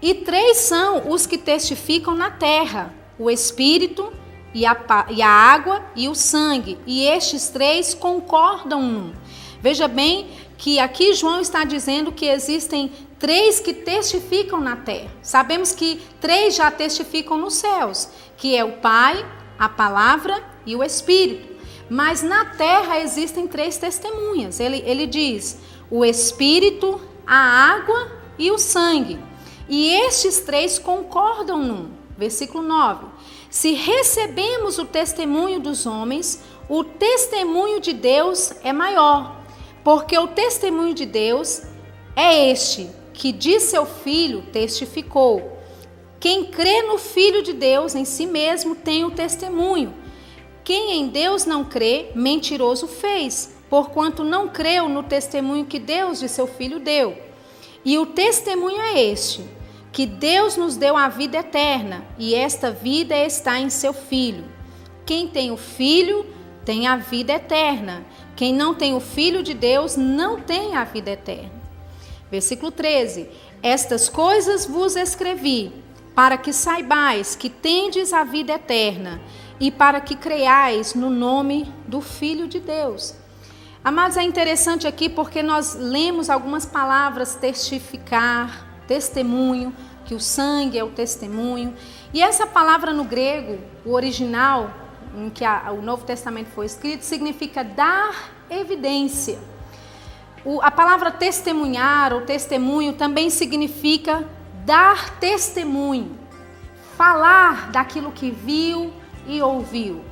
E 0.00 0.14
três 0.14 0.58
são 0.58 1.10
os 1.10 1.26
que 1.26 1.38
testificam 1.38 2.14
na 2.14 2.30
terra: 2.30 2.92
o 3.18 3.30
Espírito 3.30 4.12
e 4.54 4.64
a, 4.66 5.06
e 5.10 5.22
a 5.22 5.28
água 5.28 5.84
e 5.94 6.08
o 6.08 6.14
sangue. 6.14 6.78
E 6.86 7.04
estes 7.04 7.48
três 7.48 7.94
concordam 7.94 8.82
num. 8.82 9.12
Veja 9.60 9.88
bem 9.88 10.28
que 10.56 10.78
aqui 10.78 11.14
João 11.14 11.40
está 11.40 11.64
dizendo 11.64 12.12
que 12.12 12.26
existem 12.26 12.90
três 13.18 13.60
que 13.60 13.72
testificam 13.72 14.60
na 14.60 14.76
terra. 14.76 15.10
Sabemos 15.22 15.72
que 15.72 16.00
três 16.20 16.54
já 16.54 16.70
testificam 16.70 17.36
nos 17.36 17.54
céus, 17.54 18.08
que 18.36 18.56
é 18.56 18.64
o 18.64 18.72
Pai, 18.78 19.24
a 19.58 19.68
Palavra 19.68 20.42
e 20.64 20.74
o 20.76 20.82
Espírito. 20.82 21.56
Mas 21.90 22.22
na 22.22 22.44
terra 22.44 23.00
existem 23.00 23.46
três 23.46 23.76
testemunhas. 23.76 24.60
Ele, 24.60 24.82
ele 24.86 25.06
diz: 25.06 25.58
o 25.90 26.04
Espírito, 26.04 27.00
a 27.26 27.36
água 27.36 28.12
e 28.38 28.50
o 28.50 28.58
sangue. 28.58 29.18
E 29.68 29.90
estes 29.90 30.40
três 30.40 30.78
concordam 30.78 31.62
num. 31.62 31.90
Versículo 32.16 32.62
9. 32.62 33.06
Se 33.50 33.72
recebemos 33.72 34.78
o 34.78 34.84
testemunho 34.84 35.58
dos 35.58 35.86
homens, 35.86 36.40
o 36.68 36.84
testemunho 36.84 37.80
de 37.80 37.94
Deus 37.94 38.52
é 38.62 38.72
maior, 38.72 39.40
porque 39.82 40.18
o 40.18 40.28
testemunho 40.28 40.92
de 40.92 41.06
Deus 41.06 41.62
é 42.14 42.50
este, 42.50 42.90
que 43.14 43.32
de 43.32 43.58
seu 43.58 43.86
filho 43.86 44.42
testificou. 44.52 45.58
Quem 46.20 46.46
crê 46.46 46.82
no 46.82 46.98
Filho 46.98 47.42
de 47.42 47.52
Deus 47.52 47.94
em 47.94 48.04
si 48.04 48.26
mesmo 48.26 48.74
tem 48.74 49.04
o 49.04 49.10
testemunho. 49.10 49.94
Quem 50.64 51.00
em 51.00 51.08
Deus 51.08 51.46
não 51.46 51.64
crê, 51.64 52.10
mentiroso 52.14 52.86
fez, 52.86 53.56
porquanto 53.70 54.24
não 54.24 54.48
creu 54.48 54.88
no 54.88 55.02
testemunho 55.04 55.64
que 55.64 55.78
Deus 55.78 56.18
de 56.18 56.28
seu 56.28 56.46
Filho 56.46 56.80
deu. 56.80 57.16
E 57.84 57.96
o 57.96 58.04
testemunho 58.04 58.80
é 58.80 59.00
este: 59.00 59.42
que 59.92 60.06
Deus 60.06 60.56
nos 60.56 60.76
deu 60.76 60.96
a 60.96 61.08
vida 61.08 61.38
eterna, 61.38 62.04
e 62.18 62.34
esta 62.34 62.70
vida 62.70 63.16
está 63.16 63.58
em 63.58 63.70
seu 63.70 63.92
Filho. 63.92 64.44
Quem 65.04 65.26
tem 65.26 65.50
o 65.50 65.56
Filho 65.56 66.26
tem 66.64 66.86
a 66.86 66.96
vida 66.96 67.32
eterna. 67.32 68.04
Quem 68.36 68.52
não 68.52 68.74
tem 68.74 68.94
o 68.94 69.00
Filho 69.00 69.42
de 69.42 69.54
Deus 69.54 69.96
não 69.96 70.38
tem 70.38 70.76
a 70.76 70.84
vida 70.84 71.12
eterna. 71.12 71.50
Versículo 72.30 72.70
13: 72.70 73.26
Estas 73.62 74.08
coisas 74.08 74.66
vos 74.66 74.94
escrevi, 74.94 75.72
para 76.14 76.36
que 76.36 76.52
saibais 76.52 77.34
que 77.34 77.48
tendes 77.48 78.12
a 78.12 78.22
vida 78.22 78.52
eterna, 78.52 79.18
e 79.58 79.70
para 79.70 79.98
que 80.00 80.14
creiais 80.14 80.94
no 80.94 81.08
nome 81.08 81.72
do 81.86 82.02
Filho 82.02 82.46
de 82.46 82.60
Deus. 82.60 83.14
Amados, 83.82 84.18
é 84.18 84.22
interessante 84.22 84.86
aqui 84.86 85.08
porque 85.08 85.42
nós 85.42 85.74
lemos 85.74 86.28
algumas 86.28 86.66
palavras 86.66 87.34
testificar, 87.34 88.67
testemunho, 88.88 89.72
que 90.04 90.14
o 90.14 90.20
sangue 90.20 90.78
é 90.78 90.82
o 90.82 90.88
testemunho. 90.88 91.74
E 92.12 92.22
essa 92.22 92.46
palavra 92.46 92.92
no 92.92 93.04
grego, 93.04 93.58
o 93.84 93.92
original, 93.92 94.70
em 95.14 95.28
que 95.30 95.44
a, 95.44 95.70
o 95.70 95.82
Novo 95.82 96.04
Testamento 96.04 96.48
foi 96.48 96.66
escrito, 96.66 97.02
significa 97.02 97.62
dar 97.62 98.30
evidência. 98.50 99.38
O, 100.44 100.62
a 100.62 100.70
palavra 100.70 101.10
testemunhar 101.10 102.12
ou 102.12 102.22
testemunho 102.22 102.94
também 102.94 103.28
significa 103.28 104.26
dar 104.64 105.18
testemunho, 105.18 106.16
falar 106.96 107.70
daquilo 107.70 108.10
que 108.10 108.30
viu 108.30 108.92
e 109.26 109.42
ouviu. 109.42 110.02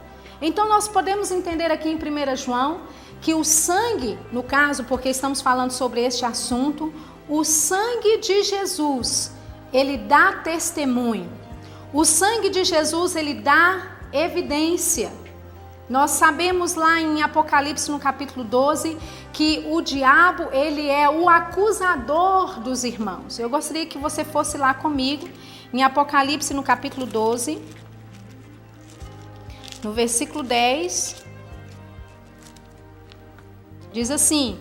Então 0.40 0.68
nós 0.68 0.86
podemos 0.86 1.30
entender 1.30 1.70
aqui 1.70 1.88
em 1.88 1.96
1 1.96 2.36
João 2.36 2.80
que 3.20 3.32
o 3.32 3.42
sangue, 3.42 4.18
no 4.30 4.42
caso, 4.42 4.84
porque 4.84 5.08
estamos 5.08 5.40
falando 5.40 5.70
sobre 5.70 6.02
este 6.04 6.24
assunto, 6.24 6.92
o 7.28 7.44
sangue 7.44 8.18
de 8.18 8.42
Jesus, 8.42 9.32
ele 9.72 9.96
dá 9.96 10.32
testemunho. 10.32 11.30
O 11.92 12.04
sangue 12.04 12.50
de 12.50 12.64
Jesus, 12.64 13.16
ele 13.16 13.34
dá 13.34 13.96
evidência. 14.12 15.12
Nós 15.88 16.12
sabemos 16.12 16.74
lá 16.74 17.00
em 17.00 17.22
Apocalipse 17.22 17.90
no 17.90 17.98
capítulo 17.98 18.44
12 18.44 18.98
que 19.32 19.64
o 19.68 19.80
diabo, 19.80 20.48
ele 20.52 20.88
é 20.88 21.08
o 21.08 21.28
acusador 21.28 22.60
dos 22.60 22.82
irmãos. 22.82 23.38
Eu 23.38 23.48
gostaria 23.48 23.86
que 23.86 23.96
você 23.96 24.24
fosse 24.24 24.58
lá 24.58 24.74
comigo 24.74 25.28
em 25.72 25.82
Apocalipse 25.82 26.52
no 26.54 26.62
capítulo 26.62 27.06
12, 27.06 27.62
no 29.84 29.92
versículo 29.92 30.42
10. 30.42 31.24
Diz 33.92 34.10
assim: 34.10 34.58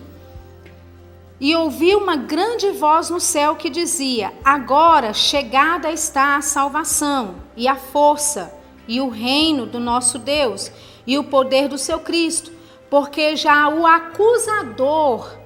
E 1.38 1.54
ouvi 1.54 1.94
uma 1.94 2.16
grande 2.16 2.70
voz 2.70 3.10
no 3.10 3.20
céu 3.20 3.56
que 3.56 3.68
dizia: 3.68 4.32
Agora 4.42 5.12
chegada 5.12 5.92
está 5.92 6.36
a 6.36 6.42
salvação, 6.42 7.36
e 7.54 7.68
a 7.68 7.76
força, 7.76 8.54
e 8.88 9.00
o 9.00 9.10
reino 9.10 9.66
do 9.66 9.78
nosso 9.78 10.18
Deus, 10.18 10.72
e 11.06 11.18
o 11.18 11.24
poder 11.24 11.68
do 11.68 11.76
seu 11.76 11.98
Cristo, 11.98 12.50
porque 12.88 13.36
já 13.36 13.68
o 13.68 13.86
acusador 13.86 15.36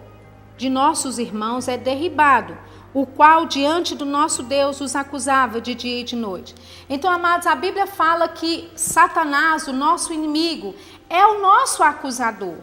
de 0.57 0.69
nossos 0.69 1.19
irmãos 1.19 1.67
é 1.67 1.77
derribado, 1.77 2.57
o 2.95 3.05
qual 3.05 3.47
diante 3.47 3.97
do 3.97 4.05
nosso 4.05 4.45
Deus 4.45 4.81
os 4.81 4.95
acusava 4.95 5.61
de 5.61 5.75
dia 5.75 6.01
e 6.01 6.05
de 6.05 6.15
noite. 6.15 6.55
Então, 6.89 7.11
amados, 7.11 7.49
a 7.49 7.55
Bíblia 7.55 7.87
fala 7.87 8.29
que 8.29 8.71
Satanás, 8.77 9.67
o 9.67 9.73
nosso 9.73 10.13
inimigo, 10.13 10.75
é 11.09 11.27
o 11.27 11.41
nosso 11.41 11.83
acusador. 11.83 12.59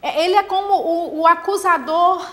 É, 0.00 0.24
ele 0.24 0.34
é 0.34 0.42
como 0.42 0.74
o, 0.74 1.20
o 1.20 1.26
acusador, 1.26 2.24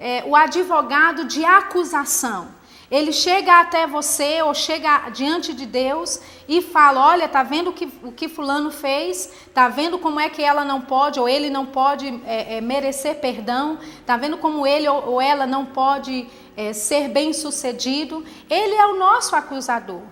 é, 0.00 0.24
o 0.26 0.34
advogado 0.34 1.26
de 1.26 1.44
acusação. 1.44 2.58
Ele 2.90 3.12
chega 3.12 3.60
até 3.60 3.86
você 3.86 4.42
ou 4.42 4.52
chega 4.52 5.10
diante 5.10 5.54
de 5.54 5.64
Deus 5.64 6.20
e 6.48 6.60
fala: 6.60 7.06
Olha, 7.10 7.28
tá 7.28 7.44
vendo 7.44 7.72
que, 7.72 7.88
o 8.02 8.10
que 8.10 8.28
Fulano 8.28 8.72
fez? 8.72 9.30
Tá 9.54 9.68
vendo 9.68 9.96
como 9.96 10.18
é 10.18 10.28
que 10.28 10.42
ela 10.42 10.64
não 10.64 10.80
pode 10.80 11.20
ou 11.20 11.28
ele 11.28 11.50
não 11.50 11.66
pode 11.66 12.08
é, 12.26 12.56
é, 12.56 12.60
merecer 12.60 13.20
perdão? 13.20 13.78
Tá 14.04 14.16
vendo 14.16 14.38
como 14.38 14.66
ele 14.66 14.88
ou, 14.88 15.10
ou 15.10 15.20
ela 15.20 15.46
não 15.46 15.66
pode 15.66 16.26
é, 16.56 16.72
ser 16.72 17.08
bem 17.08 17.32
sucedido? 17.32 18.24
Ele 18.48 18.74
é 18.74 18.86
o 18.86 18.98
nosso 18.98 19.36
acusador. 19.36 20.02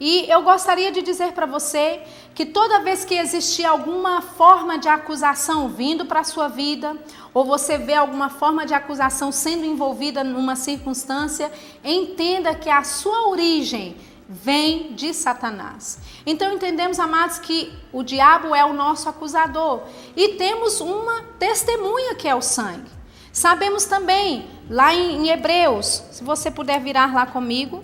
E 0.00 0.28
eu 0.28 0.42
gostaria 0.42 0.90
de 0.90 1.02
dizer 1.02 1.32
para 1.32 1.46
você 1.46 2.02
que 2.34 2.44
toda 2.44 2.80
vez 2.80 3.04
que 3.04 3.14
existir 3.14 3.64
alguma 3.64 4.20
forma 4.20 4.76
de 4.76 4.88
acusação 4.88 5.68
vindo 5.68 6.04
para 6.04 6.20
a 6.20 6.24
sua 6.24 6.48
vida, 6.48 6.96
ou 7.34 7.44
você 7.44 7.76
vê 7.76 7.94
alguma 7.94 8.30
forma 8.30 8.64
de 8.64 8.72
acusação 8.72 9.32
sendo 9.32 9.66
envolvida 9.66 10.22
numa 10.22 10.54
circunstância, 10.54 11.50
entenda 11.82 12.54
que 12.54 12.70
a 12.70 12.84
sua 12.84 13.28
origem 13.28 13.96
vem 14.28 14.94
de 14.94 15.12
Satanás. 15.12 15.98
Então 16.24 16.54
entendemos, 16.54 16.98
amados, 16.98 17.38
que 17.38 17.72
o 17.92 18.02
diabo 18.02 18.54
é 18.54 18.64
o 18.64 18.72
nosso 18.72 19.08
acusador 19.08 19.82
e 20.16 20.30
temos 20.30 20.80
uma 20.80 21.22
testemunha 21.38 22.14
que 22.14 22.28
é 22.28 22.34
o 22.34 22.40
sangue. 22.40 22.90
Sabemos 23.32 23.84
também, 23.84 24.48
lá 24.70 24.94
em, 24.94 25.28
Hebreus, 25.28 26.04
se 26.12 26.22
você 26.22 26.52
puder 26.52 26.80
virar 26.80 27.12
lá 27.12 27.26
comigo, 27.26 27.82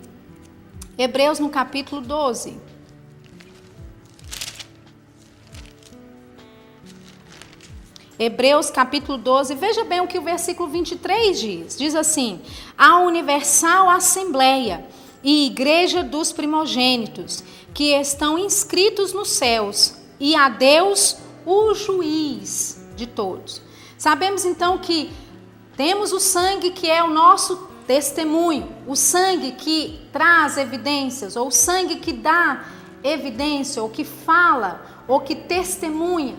Hebreus 0.97 1.41
no 1.41 1.49
capítulo 1.49 2.01
12. 2.01 2.70
Hebreus 8.23 8.69
capítulo 8.69 9.17
12, 9.17 9.55
veja 9.55 9.83
bem 9.83 10.03
o 10.03 10.07
que 10.07 10.19
o 10.19 10.23
versículo 10.23 10.69
23 10.69 11.41
diz. 11.41 11.79
Diz 11.79 11.95
assim: 11.95 12.39
A 12.77 12.99
universal 12.99 13.89
assembleia 13.89 14.87
e 15.23 15.47
igreja 15.47 16.03
dos 16.03 16.31
primogênitos, 16.31 17.43
que 17.73 17.95
estão 17.95 18.39
inscritos 18.39 19.15
nos 19.15 19.31
céus, 19.31 19.95
e 20.21 20.37
a 20.37 20.51
Deus, 20.51 21.17
o 21.47 21.73
juiz 21.73 22.87
de 22.95 23.07
todos. 23.07 23.63
Sabemos 23.97 24.45
então 24.45 24.77
que 24.77 25.11
temos 25.75 26.13
o 26.13 26.21
sangue 26.21 26.73
que 26.73 26.91
é 26.91 27.03
o 27.03 27.09
nosso 27.09 27.71
testemunho, 27.87 28.69
o 28.87 28.95
sangue 28.97 29.53
que 29.53 29.99
traz 30.13 30.59
evidências, 30.59 31.37
ou 31.37 31.49
o 31.49 31.51
sangue 31.51 31.97
que 31.97 32.13
dá 32.13 32.67
evidência, 33.03 33.83
ou 33.83 33.89
que 33.89 34.05
fala, 34.05 34.85
ou 35.09 35.21
que 35.21 35.35
testemunha. 35.35 36.37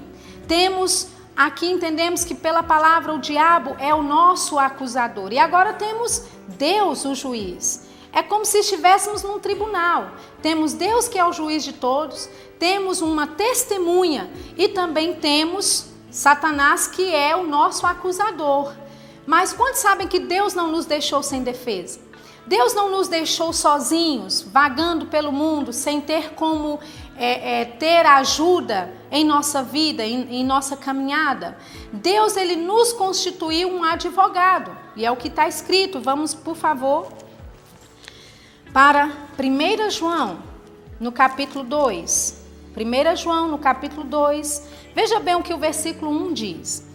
Temos 0.47 1.07
aqui 1.35 1.69
entendemos 1.69 2.23
que 2.23 2.35
pela 2.35 2.63
palavra 2.63 3.13
o 3.13 3.19
diabo 3.19 3.75
é 3.79 3.93
o 3.93 4.03
nosso 4.03 4.59
acusador. 4.59 5.31
E 5.31 5.39
agora 5.39 5.73
temos 5.73 6.23
Deus, 6.47 7.05
o 7.05 7.15
juiz. 7.15 7.87
É 8.13 8.21
como 8.21 8.45
se 8.45 8.59
estivéssemos 8.59 9.23
num 9.23 9.39
tribunal. 9.39 10.11
Temos 10.41 10.73
Deus 10.73 11.07
que 11.07 11.17
é 11.17 11.25
o 11.25 11.31
juiz 11.31 11.63
de 11.63 11.73
todos, 11.73 12.29
temos 12.59 13.01
uma 13.01 13.25
testemunha 13.25 14.29
e 14.57 14.67
também 14.67 15.15
temos 15.15 15.87
Satanás 16.11 16.87
que 16.87 17.13
é 17.13 17.35
o 17.35 17.47
nosso 17.47 17.87
acusador. 17.87 18.73
Mas 19.25 19.53
quantos 19.53 19.79
sabem 19.79 20.07
que 20.07 20.19
Deus 20.19 20.53
não 20.53 20.67
nos 20.67 20.85
deixou 20.85 21.23
sem 21.23 21.41
defesa? 21.41 21.99
Deus 22.45 22.73
não 22.73 22.91
nos 22.91 23.07
deixou 23.07 23.53
sozinhos, 23.53 24.41
vagando 24.41 25.05
pelo 25.05 25.31
mundo, 25.31 25.71
sem 25.71 26.01
ter 26.01 26.33
como 26.33 26.79
é, 27.23 27.61
é, 27.61 27.65
ter 27.65 28.03
ajuda 28.03 28.91
em 29.11 29.23
nossa 29.23 29.61
vida, 29.61 30.03
em, 30.03 30.37
em 30.37 30.43
nossa 30.43 30.75
caminhada. 30.75 31.55
Deus 31.93 32.35
ele 32.35 32.55
nos 32.55 32.91
constituiu 32.91 33.69
um 33.69 33.83
advogado 33.83 34.75
e 34.95 35.05
é 35.05 35.11
o 35.11 35.15
que 35.15 35.27
está 35.27 35.47
escrito. 35.47 35.99
Vamos, 35.99 36.33
por 36.33 36.55
favor, 36.55 37.13
para 38.73 39.11
1 39.37 39.91
João, 39.91 40.39
no 40.99 41.11
capítulo 41.11 41.63
2. 41.63 42.41
1 42.75 43.15
João, 43.17 43.49
no 43.49 43.59
capítulo 43.59 44.03
2. 44.03 44.67
Veja 44.95 45.19
bem 45.19 45.35
o 45.35 45.43
que 45.43 45.53
o 45.53 45.59
versículo 45.59 46.09
1 46.09 46.33
diz: 46.33 46.87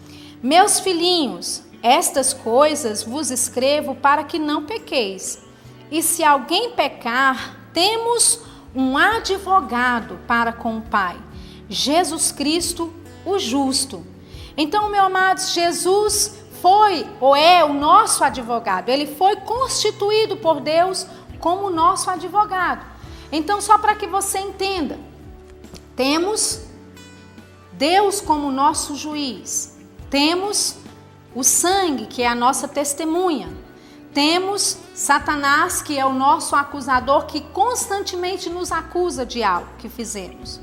Meus 0.43 0.81
filhinhos, 0.81 1.63
estas 1.81 2.33
coisas 2.33 3.01
vos 3.01 3.31
escrevo 3.31 3.95
para 3.95 4.25
que 4.25 4.37
não 4.37 4.65
pequeis. 4.65 5.41
E 5.89 6.03
se 6.03 6.21
alguém 6.21 6.71
pecar, 6.71 7.69
temos 7.71 8.45
um 8.77 8.95
advogado 8.95 10.19
para 10.27 10.53
com 10.53 10.77
o 10.77 10.81
Pai, 10.83 11.17
Jesus 11.67 12.31
Cristo, 12.31 12.93
o 13.25 13.39
justo. 13.39 14.05
Então, 14.55 14.87
meu 14.87 15.03
amado, 15.03 15.39
Jesus 15.39 16.37
foi 16.61 17.07
ou 17.19 17.35
é 17.35 17.65
o 17.65 17.73
nosso 17.73 18.23
advogado. 18.23 18.89
Ele 18.89 19.07
foi 19.07 19.35
constituído 19.37 20.37
por 20.37 20.61
Deus 20.61 21.07
como 21.39 21.71
nosso 21.71 22.11
advogado. 22.11 22.85
Então, 23.31 23.59
só 23.59 23.79
para 23.79 23.95
que 23.95 24.05
você 24.05 24.37
entenda, 24.37 24.99
temos 25.95 26.61
Deus 27.73 28.21
como 28.21 28.51
nosso 28.51 28.95
juiz, 28.95 29.75
temos 30.07 30.75
o 31.33 31.43
sangue, 31.43 32.05
que 32.05 32.21
é 32.21 32.27
a 32.27 32.35
nossa 32.35 32.67
testemunha, 32.67 33.49
temos 34.17 34.79
Satanás, 34.95 35.79
que 35.79 35.95
é 35.95 36.03
o 36.03 36.11
nosso 36.11 36.55
acusador, 36.55 37.27
que 37.27 37.39
constantemente 37.39 38.49
nos 38.49 38.71
acusa 38.71 39.23
de 39.23 39.43
algo 39.43 39.69
que 39.77 39.87
fizemos. 39.87 40.59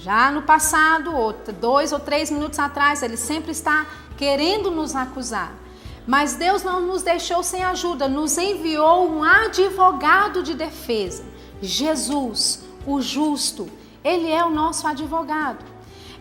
Já 0.00 0.30
no 0.30 0.40
passado, 0.40 1.14
ou 1.14 1.34
dois 1.60 1.92
ou 1.92 2.00
três 2.00 2.30
minutos 2.30 2.58
atrás, 2.58 3.02
ele 3.02 3.18
sempre 3.18 3.52
está 3.52 3.86
querendo 4.16 4.70
nos 4.70 4.96
acusar. 4.96 5.52
Mas 6.06 6.36
Deus 6.36 6.62
não 6.62 6.80
nos 6.80 7.02
deixou 7.02 7.42
sem 7.42 7.62
ajuda, 7.62 8.08
nos 8.08 8.38
enviou 8.38 9.10
um 9.10 9.22
advogado 9.22 10.42
de 10.42 10.54
defesa. 10.54 11.22
Jesus, 11.60 12.64
o 12.86 12.98
justo, 13.02 13.68
ele 14.02 14.30
é 14.30 14.42
o 14.42 14.48
nosso 14.48 14.88
advogado. 14.88 15.62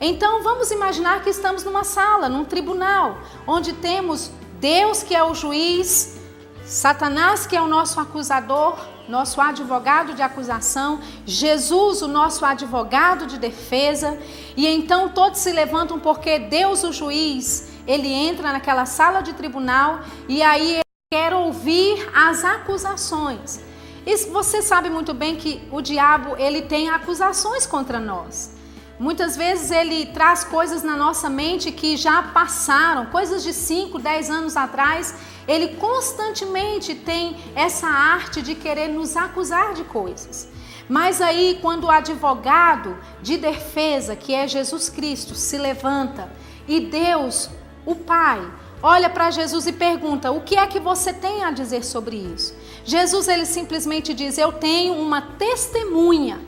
Então 0.02 0.44
vamos 0.44 0.72
imaginar 0.72 1.24
que 1.24 1.30
estamos 1.30 1.64
numa 1.64 1.86
sala, 1.86 2.28
num 2.28 2.44
tribunal, 2.44 3.18
onde 3.48 3.72
temos 3.72 4.30
Deus 4.60 5.04
que 5.04 5.16
é 5.16 5.24
o 5.24 5.34
juiz, 5.34 6.22
Satanás 6.66 7.46
que 7.46 7.56
é 7.56 7.62
o 7.62 7.68
nosso 7.68 8.00
acusador, 8.00 8.78
nosso 9.08 9.42
advogado 9.42 10.14
de 10.14 10.22
acusação, 10.22 11.02
Jesus, 11.26 12.02
o 12.02 12.08
nosso 12.08 12.46
advogado 12.46 13.28
de 13.28 13.38
defesa, 13.38 14.18
e 14.56 14.66
então 14.66 15.10
todos 15.10 15.40
se 15.40 15.52
levantam 15.52 16.00
porque 16.00 16.40
Deus, 16.40 16.84
o 16.84 16.94
juiz, 16.94 17.70
ele 17.86 18.08
entra 18.08 18.54
naquela 18.54 18.86
sala 18.86 19.22
de 19.22 19.34
tribunal 19.34 20.00
e 20.28 20.42
aí 20.42 20.76
ele 20.76 20.82
quer 21.12 21.34
ouvir 21.34 22.10
as 22.16 22.46
acusações. 22.46 23.60
E 24.06 24.16
você 24.28 24.62
sabe 24.62 24.90
muito 24.90 25.14
bem 25.14 25.36
que 25.36 25.68
o 25.72 25.82
diabo 25.82 26.36
ele 26.38 26.62
tem 26.62 26.90
acusações 26.90 27.66
contra 27.66 28.00
nós. 28.00 28.52
Muitas 29.00 29.36
vezes 29.36 29.72
ele 29.72 30.06
traz 30.08 30.44
coisas 30.44 30.84
na 30.84 30.96
nossa 30.96 31.30
mente 31.30 31.72
que 31.72 31.98
já 31.98 32.22
passaram, 32.22 33.08
coisas 33.08 33.44
de 33.44 33.52
5, 33.52 33.98
10 33.98 34.30
anos 34.30 34.56
atrás. 34.56 35.16
Ele 35.48 35.76
constantemente 35.76 36.94
tem 36.94 37.36
essa 37.56 37.88
arte 37.88 38.42
de 38.42 38.56
querer 38.56 38.88
nos 38.88 39.18
acusar 39.18 39.74
de 39.74 39.84
coisas. 39.84 40.48
Mas 40.88 41.22
aí, 41.22 41.58
quando 41.62 41.86
o 41.86 41.92
advogado 41.92 42.98
de 43.22 43.38
defesa, 43.38 44.16
que 44.16 44.34
é 44.34 44.48
Jesus 44.48 44.90
Cristo, 44.90 45.34
se 45.34 45.58
levanta 45.58 46.30
e 46.68 46.80
Deus 46.80 47.50
o 47.86 47.96
pai 47.96 48.42
olha 48.82 49.10
para 49.10 49.32
Jesus 49.32 49.66
e 49.66 49.72
pergunta: 49.72 50.32
"O 50.32 50.42
que 50.42 50.56
é 50.56 50.68
que 50.68 50.80
você 50.80 51.12
tem 51.14 51.44
a 51.44 51.52
dizer 51.52 51.84
sobre 51.84 52.18
isso?" 52.18 52.54
Jesus 52.86 53.28
ele 53.28 53.46
simplesmente 53.46 54.14
diz: 54.14 54.38
"Eu 54.38 54.52
tenho 54.52 54.94
uma 54.94 55.22
testemunha 55.22 56.40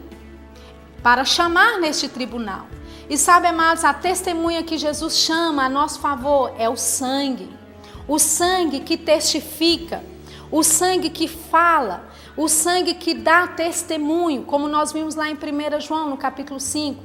para 1.06 1.24
chamar 1.24 1.80
neste 1.80 2.08
tribunal." 2.10 2.66
E 3.08 3.16
sabe, 3.16 3.46
amados, 3.46 3.86
a 3.86 3.94
testemunha 3.94 4.64
que 4.64 4.76
Jesus 4.76 5.18
chama 5.18 5.66
a 5.66 5.70
nosso 5.70 6.00
favor 6.00 6.52
é 6.58 6.68
o 6.68 6.76
sangue. 6.76 7.48
O 8.08 8.18
sangue 8.18 8.80
que 8.80 8.98
testifica, 8.98 10.04
o 10.52 10.64
sangue 10.64 11.12
que 11.12 11.28
fala, 11.28 12.10
o 12.36 12.48
sangue 12.48 12.96
que 12.96 13.14
dá 13.14 13.46
testemunho, 13.46 14.42
como 14.46 14.68
nós 14.68 14.92
vimos 14.92 15.14
lá 15.14 15.30
em 15.30 15.36
1 15.36 15.80
João, 15.80 16.10
no 16.10 16.18
capítulo 16.18 16.60
5. 16.60 17.04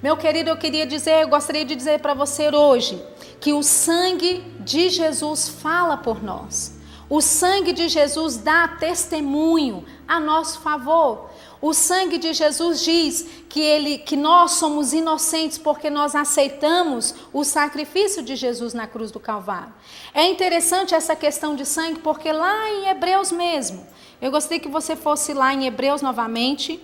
Meu 0.00 0.16
querido, 0.16 0.50
eu 0.50 0.56
queria 0.56 0.86
dizer, 0.86 1.22
eu 1.22 1.28
gostaria 1.28 1.64
de 1.64 1.74
dizer 1.74 1.98
para 1.98 2.14
você 2.14 2.54
hoje, 2.54 3.02
que 3.40 3.52
o 3.52 3.64
sangue 3.64 4.44
de 4.60 4.88
Jesus 4.88 5.48
fala 5.48 5.96
por 5.96 6.22
nós. 6.22 6.78
O 7.08 7.20
sangue 7.20 7.72
de 7.72 7.88
Jesus 7.88 8.36
dá 8.36 8.68
testemunho 8.68 9.84
a 10.06 10.20
nosso 10.20 10.60
favor. 10.60 11.28
O 11.62 11.74
sangue 11.74 12.16
de 12.16 12.32
Jesus 12.32 12.82
diz 12.82 13.26
que 13.48 13.60
ele 13.60 13.98
que 13.98 14.16
nós 14.16 14.52
somos 14.52 14.92
inocentes 14.92 15.58
porque 15.58 15.90
nós 15.90 16.14
aceitamos 16.14 17.14
o 17.32 17.44
sacrifício 17.44 18.22
de 18.22 18.34
Jesus 18.34 18.72
na 18.72 18.86
cruz 18.86 19.10
do 19.10 19.20
Calvário. 19.20 19.74
É 20.14 20.26
interessante 20.26 20.94
essa 20.94 21.14
questão 21.14 21.54
de 21.54 21.66
sangue 21.66 22.00
porque 22.00 22.32
lá 22.32 22.70
em 22.70 22.88
Hebreus 22.88 23.30
mesmo, 23.30 23.86
eu 24.22 24.30
gostaria 24.30 24.60
que 24.60 24.68
você 24.68 24.96
fosse 24.96 25.34
lá 25.34 25.52
em 25.52 25.66
Hebreus 25.66 26.00
novamente, 26.00 26.80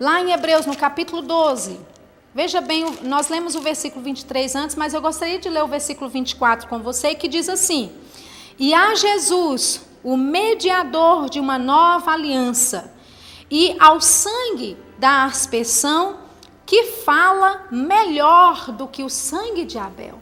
Lá 0.00 0.18
em 0.22 0.32
Hebreus, 0.32 0.64
no 0.64 0.74
capítulo 0.74 1.20
12, 1.20 1.78
veja 2.34 2.62
bem, 2.62 2.86
nós 3.02 3.28
lemos 3.28 3.54
o 3.54 3.60
versículo 3.60 4.02
23 4.02 4.56
antes, 4.56 4.74
mas 4.74 4.94
eu 4.94 5.02
gostaria 5.02 5.38
de 5.38 5.50
ler 5.50 5.62
o 5.62 5.66
versículo 5.66 6.08
24 6.08 6.66
com 6.68 6.78
você, 6.78 7.14
que 7.14 7.28
diz 7.28 7.50
assim: 7.50 7.92
E 8.58 8.72
a 8.72 8.94
Jesus, 8.94 9.82
o 10.02 10.16
mediador 10.16 11.28
de 11.28 11.38
uma 11.38 11.58
nova 11.58 12.12
aliança, 12.12 12.94
e 13.50 13.76
ao 13.80 14.00
sangue 14.00 14.76
da 14.98 15.24
aspersão, 15.24 16.18
que 16.64 16.84
fala 17.04 17.66
melhor 17.70 18.70
do 18.70 18.86
que 18.86 19.02
o 19.02 19.10
sangue 19.10 19.64
de 19.64 19.76
Abel. 19.76 20.20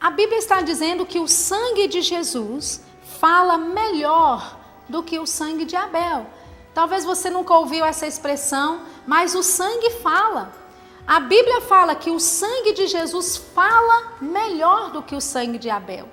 A 0.00 0.10
Bíblia 0.10 0.38
está 0.38 0.62
dizendo 0.62 1.04
que 1.04 1.18
o 1.18 1.28
sangue 1.28 1.86
de 1.86 2.00
Jesus 2.00 2.82
fala 3.20 3.58
melhor 3.58 4.56
do 4.88 5.02
que 5.02 5.18
o 5.18 5.26
sangue 5.26 5.64
de 5.64 5.76
Abel. 5.76 6.26
Talvez 6.72 7.04
você 7.04 7.28
nunca 7.28 7.52
ouviu 7.52 7.84
essa 7.84 8.06
expressão, 8.06 8.80
mas 9.06 9.34
o 9.34 9.42
sangue 9.42 9.90
fala. 10.02 10.52
A 11.06 11.20
Bíblia 11.20 11.60
fala 11.62 11.94
que 11.94 12.10
o 12.10 12.20
sangue 12.20 12.72
de 12.72 12.86
Jesus 12.86 13.36
fala 13.36 14.12
melhor 14.20 14.92
do 14.92 15.02
que 15.02 15.16
o 15.16 15.20
sangue 15.20 15.58
de 15.58 15.68
Abel. 15.68 16.08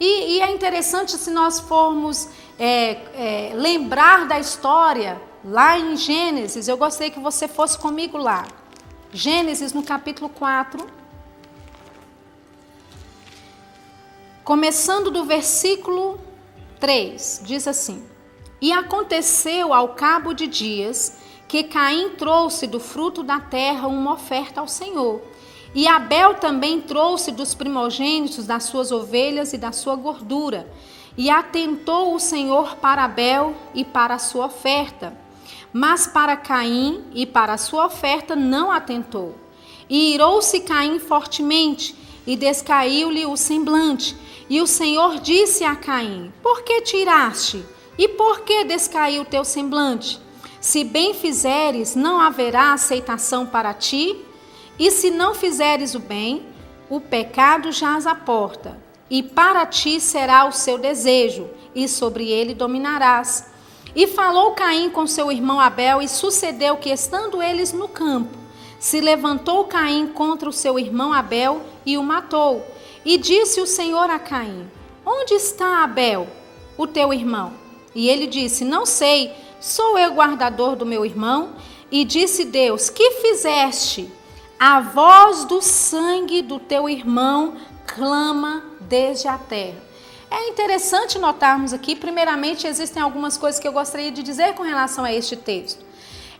E, 0.00 0.36
e 0.36 0.40
é 0.40 0.50
interessante 0.50 1.12
se 1.12 1.30
nós 1.30 1.60
formos 1.60 2.28
é, 2.58 3.50
é, 3.50 3.52
lembrar 3.54 4.26
da 4.26 4.38
história 4.38 5.27
lá 5.44 5.78
em 5.78 5.96
Gênesis. 5.96 6.68
Eu 6.68 6.76
gostaria 6.76 7.12
que 7.12 7.20
você 7.20 7.46
fosse 7.46 7.78
comigo 7.78 8.16
lá. 8.16 8.46
Gênesis 9.12 9.72
no 9.72 9.82
capítulo 9.82 10.28
4. 10.28 10.86
Começando 14.44 15.10
do 15.10 15.24
versículo 15.24 16.18
3, 16.80 17.42
diz 17.44 17.68
assim: 17.68 18.02
E 18.60 18.72
aconteceu 18.72 19.74
ao 19.74 19.90
cabo 19.90 20.32
de 20.32 20.46
dias 20.46 21.18
que 21.46 21.64
Caim 21.64 22.10
trouxe 22.10 22.66
do 22.66 22.78
fruto 22.78 23.22
da 23.22 23.40
terra 23.40 23.88
uma 23.88 24.12
oferta 24.12 24.60
ao 24.60 24.68
Senhor. 24.68 25.22
E 25.74 25.86
Abel 25.86 26.34
também 26.34 26.80
trouxe 26.80 27.30
dos 27.30 27.54
primogênitos 27.54 28.46
das 28.46 28.64
suas 28.64 28.90
ovelhas 28.90 29.52
e 29.52 29.58
da 29.58 29.72
sua 29.72 29.96
gordura. 29.96 30.70
E 31.16 31.28
atentou 31.30 32.14
o 32.14 32.20
Senhor 32.20 32.76
para 32.76 33.04
Abel 33.04 33.54
e 33.74 33.84
para 33.84 34.14
a 34.14 34.18
sua 34.18 34.46
oferta. 34.46 35.27
Mas 35.72 36.06
para 36.06 36.36
Caim 36.36 37.04
e 37.14 37.26
para 37.26 37.54
a 37.54 37.58
sua 37.58 37.86
oferta 37.86 38.34
não 38.34 38.70
atentou. 38.70 39.34
E 39.88 40.14
irou-se 40.14 40.60
Caim 40.60 40.98
fortemente, 40.98 41.94
e 42.26 42.36
descaiu-lhe 42.36 43.24
o 43.24 43.36
semblante. 43.36 44.14
E 44.50 44.60
o 44.60 44.66
Senhor 44.66 45.18
disse 45.18 45.64
a 45.64 45.74
Caim: 45.74 46.32
Por 46.42 46.62
que 46.62 46.82
tiraste? 46.82 47.64
E 47.96 48.06
por 48.08 48.40
que 48.40 48.64
descaiu 48.64 49.24
teu 49.24 49.44
semblante? 49.44 50.20
Se 50.60 50.84
bem 50.84 51.14
fizeres, 51.14 51.94
não 51.94 52.20
haverá 52.20 52.72
aceitação 52.72 53.46
para 53.46 53.72
ti, 53.72 54.24
e 54.78 54.90
se 54.90 55.10
não 55.10 55.34
fizeres 55.34 55.94
o 55.94 55.98
bem, 55.98 56.46
o 56.88 57.00
pecado 57.00 57.72
jaz 57.72 58.06
à 58.06 58.14
porta, 58.14 58.78
e 59.10 59.22
para 59.22 59.66
ti 59.66 60.00
será 60.00 60.46
o 60.46 60.52
seu 60.52 60.78
desejo, 60.78 61.48
e 61.74 61.88
sobre 61.88 62.30
ele 62.30 62.54
dominarás. 62.54 63.46
E 63.94 64.06
falou 64.06 64.52
Caim 64.52 64.90
com 64.90 65.06
seu 65.06 65.32
irmão 65.32 65.60
Abel, 65.60 66.02
e 66.02 66.08
sucedeu 66.08 66.76
que, 66.76 66.90
estando 66.90 67.42
eles 67.42 67.72
no 67.72 67.88
campo, 67.88 68.36
se 68.78 69.00
levantou 69.00 69.64
Caim 69.64 70.06
contra 70.08 70.48
o 70.48 70.52
seu 70.52 70.78
irmão 70.78 71.12
Abel 71.12 71.62
e 71.84 71.98
o 71.98 72.02
matou. 72.02 72.64
E 73.04 73.16
disse 73.16 73.60
o 73.60 73.66
Senhor 73.66 74.10
a 74.10 74.18
Caim: 74.18 74.70
Onde 75.04 75.34
está 75.34 75.82
Abel, 75.82 76.28
o 76.76 76.86
teu 76.86 77.12
irmão? 77.12 77.52
E 77.94 78.08
ele 78.08 78.26
disse: 78.26 78.64
Não 78.64 78.86
sei, 78.86 79.32
sou 79.60 79.98
eu 79.98 80.12
guardador 80.12 80.76
do 80.76 80.86
meu 80.86 81.04
irmão? 81.04 81.50
E 81.90 82.04
disse 82.04 82.44
Deus: 82.44 82.90
Que 82.90 83.12
fizeste? 83.22 84.10
A 84.60 84.80
voz 84.80 85.44
do 85.44 85.62
sangue 85.62 86.42
do 86.42 86.58
teu 86.58 86.88
irmão 86.88 87.54
clama 87.86 88.64
desde 88.80 89.28
a 89.28 89.38
terra. 89.38 89.87
É 90.30 90.48
interessante 90.48 91.18
notarmos 91.18 91.72
aqui, 91.72 91.96
primeiramente, 91.96 92.66
existem 92.66 93.02
algumas 93.02 93.38
coisas 93.38 93.58
que 93.58 93.66
eu 93.66 93.72
gostaria 93.72 94.10
de 94.10 94.22
dizer 94.22 94.54
com 94.54 94.62
relação 94.62 95.04
a 95.04 95.12
este 95.12 95.36
texto. 95.36 95.84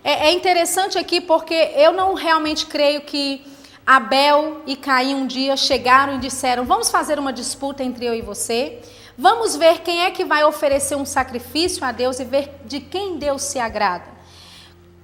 É, 0.03 0.27
é 0.27 0.33
interessante 0.33 0.97
aqui 0.97 1.19
porque 1.19 1.73
eu 1.75 1.91
não 1.91 2.13
realmente 2.13 2.65
creio 2.67 3.01
que 3.01 3.45
Abel 3.85 4.61
e 4.67 4.75
Caim 4.75 5.15
um 5.15 5.25
dia 5.25 5.57
chegaram 5.57 6.15
e 6.15 6.19
disseram: 6.19 6.65
Vamos 6.65 6.91
fazer 6.91 7.17
uma 7.17 7.33
disputa 7.33 7.83
entre 7.83 8.05
eu 8.05 8.13
e 8.13 8.21
você. 8.21 8.79
Vamos 9.17 9.55
ver 9.55 9.79
quem 9.79 10.05
é 10.05 10.11
que 10.11 10.23
vai 10.23 10.43
oferecer 10.43 10.95
um 10.95 11.05
sacrifício 11.05 11.83
a 11.83 11.91
Deus 11.91 12.19
e 12.19 12.23
ver 12.23 12.61
de 12.65 12.79
quem 12.79 13.17
Deus 13.17 13.41
se 13.41 13.59
agrada. 13.59 14.05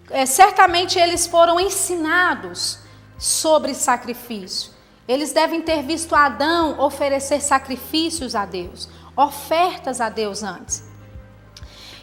É, 0.09 0.25
certamente 0.25 0.99
eles 0.99 1.25
foram 1.25 1.59
ensinados 1.59 2.79
sobre 3.17 3.73
sacrifício. 3.73 4.74
Eles 5.07 5.31
devem 5.31 5.61
ter 5.61 5.83
visto 5.83 6.15
Adão 6.15 6.79
oferecer 6.79 7.39
sacrifícios 7.41 8.35
a 8.35 8.45
Deus, 8.45 8.89
ofertas 9.15 10.01
a 10.01 10.09
Deus 10.09 10.41
antes. 10.41 10.83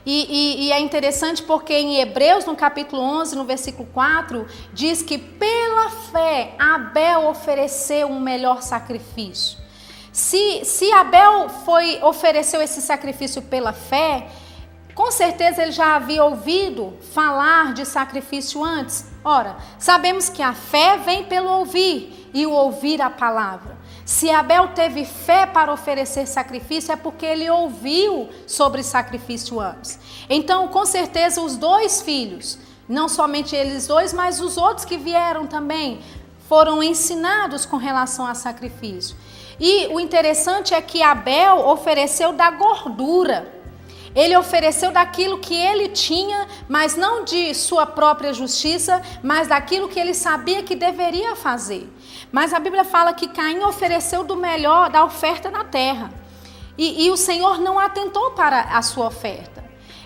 E, 0.04 0.26
e, 0.28 0.66
e, 0.66 0.72
é 0.72 0.80
interessante 0.80 1.42
porque 1.42 1.72
em 1.72 2.00
Hebreus, 2.00 2.44
no 2.44 2.56
capítulo 2.56 3.00
11, 3.00 3.36
no 3.36 3.44
versículo 3.44 3.88
4, 3.92 4.46
diz 4.72 5.00
que 5.00 5.16
pela 5.16 5.90
fé 5.90 6.54
Abel 6.58 7.28
ofereceu 7.28 8.08
um 8.08 8.18
melhor 8.18 8.62
sacrifício. 8.62 9.58
Se, 10.12 10.64
se 10.64 10.92
Abel 10.92 11.48
foi 11.48 12.02
ofereceu 12.02 12.60
esse 12.60 12.82
sacrifício 12.82 13.42
pela 13.42 13.72
fé, 13.72 14.26
com 14.94 15.10
certeza 15.10 15.62
ele 15.62 15.72
já 15.72 15.94
havia 15.94 16.24
ouvido 16.24 16.94
falar 17.14 17.72
de 17.72 17.86
sacrifício 17.86 18.62
antes. 18.62 19.06
Ora, 19.24 19.56
sabemos 19.78 20.28
que 20.28 20.42
a 20.42 20.52
fé 20.52 20.98
vem 20.98 21.24
pelo 21.24 21.48
ouvir 21.48 22.21
e 22.32 22.46
o 22.46 22.52
ouvir 22.52 23.00
a 23.00 23.10
palavra. 23.10 23.76
Se 24.04 24.30
Abel 24.30 24.68
teve 24.68 25.04
fé 25.04 25.46
para 25.46 25.72
oferecer 25.72 26.26
sacrifício, 26.26 26.92
é 26.92 26.96
porque 26.96 27.26
ele 27.26 27.48
ouviu 27.48 28.28
sobre 28.46 28.82
sacrifício 28.82 29.60
antes. 29.60 29.98
Então, 30.28 30.68
com 30.68 30.84
certeza, 30.84 31.40
os 31.40 31.56
dois 31.56 32.02
filhos, 32.02 32.58
não 32.88 33.08
somente 33.08 33.54
eles 33.54 33.86
dois, 33.86 34.12
mas 34.12 34.40
os 34.40 34.56
outros 34.56 34.84
que 34.84 34.96
vieram 34.96 35.46
também, 35.46 36.00
foram 36.48 36.82
ensinados 36.82 37.64
com 37.64 37.76
relação 37.76 38.26
a 38.26 38.34
sacrifício. 38.34 39.16
E 39.58 39.86
o 39.88 40.00
interessante 40.00 40.74
é 40.74 40.82
que 40.82 41.02
Abel 41.02 41.68
ofereceu 41.68 42.32
da 42.32 42.50
gordura. 42.50 43.51
Ele 44.14 44.37
ofereceu 44.37 44.92
daquilo 44.92 45.38
que 45.38 45.55
ele 45.55 45.88
tinha, 45.88 46.46
mas 46.68 46.96
não 46.96 47.25
de 47.25 47.55
sua 47.55 47.87
própria 47.87 48.33
justiça, 48.33 49.01
mas 49.22 49.48
daquilo 49.48 49.88
que 49.88 49.98
ele 49.98 50.14
sabia 50.14 50.62
que 50.62 50.77
deveria 50.77 51.35
fazer. 51.35 51.90
Mas 52.31 52.53
a 52.53 52.59
Bíblia 52.59 52.85
fala 52.85 53.14
que 53.14 53.29
Caim 53.29 53.62
ofereceu 53.62 54.22
do 54.25 54.37
melhor 54.37 54.90
da 54.90 55.05
oferta 55.05 55.51
na 55.51 55.64
terra. 55.64 56.11
E, 56.77 57.07
e 57.07 57.11
o 57.11 57.16
Senhor 57.16 57.59
não 57.59 57.79
atentou 57.79 58.33
para 58.33 58.61
a 58.61 58.83
sua 58.83 59.07
oferta. 59.07 59.62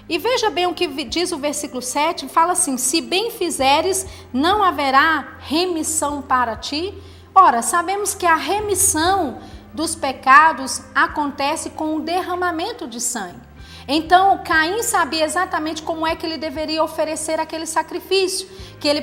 E 0.09 0.19
veja 0.19 0.51
bem 0.51 0.67
o 0.67 0.75
que 0.75 0.87
diz 1.05 1.33
o 1.33 1.39
versículo 1.39 1.83
7: 1.83 2.29
fala 2.29 2.53
assim: 2.53 2.77
Se 2.77 3.01
bem 3.01 3.31
fizeres, 3.31 4.07
não 4.33 4.63
haverá 4.63 5.37
remissão 5.41 6.23
para 6.23 6.57
ti. 6.57 6.95
Ora, 7.35 7.61
sabemos 7.61 8.15
que 8.15 8.25
a 8.25 8.37
remissão 8.37 9.41
dos 9.75 9.95
pecados 9.95 10.81
acontece 10.95 11.71
com 11.71 11.97
o 11.97 12.01
derramamento 12.01 12.87
de 12.87 13.01
sangue. 13.01 13.47
Então, 13.89 14.39
Caim 14.45 14.83
sabia 14.83 15.25
exatamente 15.25 15.83
como 15.83 16.07
é 16.07 16.17
que 16.17 16.27
ele 16.27 16.37
deveria 16.37 16.83
oferecer 16.83 17.39
aquele 17.39 17.67
sacrifício, 17.67 18.49
que 18.81 18.89
ele 18.89 19.03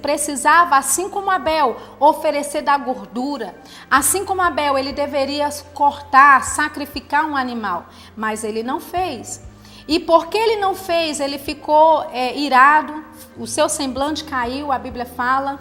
precisava, 0.00 0.76
assim 0.76 1.10
como 1.10 1.30
Abel, 1.30 1.76
oferecer 2.00 2.62
da 2.62 2.76
gordura. 2.78 3.54
Assim 3.90 4.24
como 4.24 4.40
Abel, 4.40 4.78
ele 4.78 4.92
deveria 4.92 5.48
cortar, 5.74 6.42
sacrificar 6.44 7.26
um 7.26 7.36
animal, 7.36 7.86
mas 8.16 8.44
ele 8.44 8.62
não 8.62 8.80
fez. 8.80 9.42
E 9.86 10.00
porque 10.00 10.38
ele 10.38 10.56
não 10.56 10.74
fez, 10.74 11.20
ele 11.20 11.38
ficou 11.38 12.08
é, 12.10 12.34
irado, 12.34 13.04
o 13.36 13.46
seu 13.46 13.68
semblante 13.68 14.24
caiu, 14.24 14.72
a 14.72 14.78
Bíblia 14.78 15.04
fala. 15.04 15.60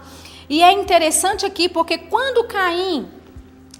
E 0.49 0.63
é 0.63 0.71
interessante 0.71 1.45
aqui 1.45 1.67
porque 1.67 1.97
quando 1.97 2.47
Caim 2.47 3.09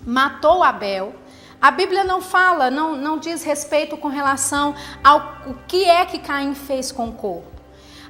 matou 0.06 0.62
Abel, 0.62 1.16
a 1.64 1.72
Bíblia 1.72 2.04
não 2.04 2.22
fala, 2.22 2.70
não, 2.70 2.94
não 2.94 3.18
diz 3.18 3.42
respeito 3.42 3.96
com 3.96 4.10
relação 4.10 4.76
ao 5.02 5.20
o 5.48 5.54
que 5.66 5.86
é 5.86 6.06
que 6.06 6.20
Caim 6.20 6.54
fez 6.54 6.92
com 6.92 7.08
o 7.08 7.14
corpo. 7.14 7.48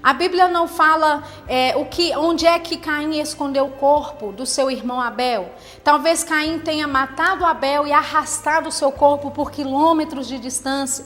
A 0.01 0.11
Bíblia 0.11 0.47
não 0.47 0.67
fala 0.67 1.23
é, 1.47 1.75
o 1.77 1.85
que, 1.85 2.15
onde 2.17 2.47
é 2.47 2.57
que 2.57 2.77
Caim 2.77 3.19
escondeu 3.19 3.67
o 3.67 3.71
corpo 3.73 4.31
do 4.31 4.43
seu 4.43 4.71
irmão 4.71 4.99
Abel. 4.99 5.51
Talvez 5.83 6.23
Caim 6.23 6.57
tenha 6.57 6.87
matado 6.87 7.45
Abel 7.45 7.85
e 7.85 7.93
arrastado 7.93 8.69
o 8.69 8.71
seu 8.71 8.91
corpo 8.91 9.29
por 9.29 9.51
quilômetros 9.51 10.27
de 10.27 10.39
distância. 10.39 11.05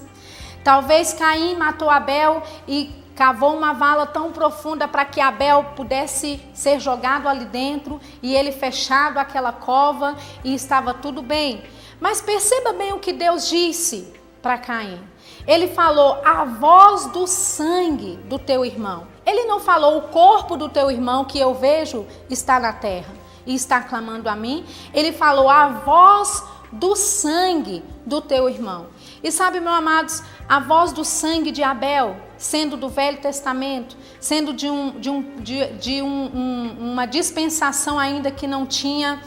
Talvez 0.64 1.12
Caim 1.12 1.58
matou 1.58 1.90
Abel 1.90 2.42
e 2.66 2.96
cavou 3.14 3.58
uma 3.58 3.74
vala 3.74 4.06
tão 4.06 4.32
profunda 4.32 4.88
para 4.88 5.04
que 5.04 5.20
Abel 5.20 5.74
pudesse 5.76 6.40
ser 6.54 6.80
jogado 6.80 7.28
ali 7.28 7.44
dentro 7.44 8.00
e 8.22 8.34
ele 8.34 8.54
fechado 8.54 9.18
aquela 9.18 9.52
cova 9.52 10.16
e 10.46 10.56
estava 10.56 10.94
tudo 10.94 11.22
bem. 11.22 11.62
Mas 12.00 12.22
perceba 12.22 12.74
bem 12.74 12.94
o 12.94 13.00
que 13.00 13.12
Deus 13.12 13.50
disse 13.50 14.14
para 14.42 14.58
Caim. 14.58 15.00
Ele 15.48 15.68
falou 15.68 16.22
a 16.24 16.46
voz 16.46 17.08
do 17.08 17.26
sangue 17.26 18.18
do 18.26 18.38
teu 18.38 18.66
irmão. 18.66 19.08
Ele 19.26 19.46
não 19.46 19.60
falou 19.60 19.98
o 19.98 20.02
corpo 20.04 20.56
do 20.56 20.70
teu 20.70 20.92
irmão 20.92 21.26
que 21.26 21.40
eu 21.40 21.54
vejo 21.54 22.06
está 22.30 22.60
na 22.60 22.74
terra 22.74 23.14
e 23.46 23.56
está 23.56 23.82
clamando 23.82 24.30
a 24.30 24.36
mim. 24.36 24.66
Ele 24.94 25.12
falou 25.12 25.50
a 25.50 25.70
voz 25.70 26.44
do 26.72 26.96
sangue 26.96 27.84
do 28.06 28.22
teu 28.22 28.50
irmão. 28.50 28.88
E 29.24 29.32
sabe, 29.32 29.60
meus 29.60 29.78
amados, 29.78 30.24
a 30.48 30.60
voz 30.60 30.92
do 30.92 31.04
sangue 31.04 31.52
de 31.52 31.64
Abel, 31.64 32.18
sendo 32.38 32.78
do 32.78 32.90
Velho 32.90 33.18
Testamento, 33.18 33.98
sendo 34.20 34.54
de, 34.54 34.70
um, 34.70 35.00
de, 35.00 35.10
um, 35.10 35.22
de, 35.38 35.66
de 35.74 36.02
um, 36.02 36.08
um, 36.08 36.92
uma 36.92 37.06
dispensação 37.06 37.98
ainda 37.98 38.30
que 38.30 38.46
não 38.46 38.66
tinha 38.66 39.22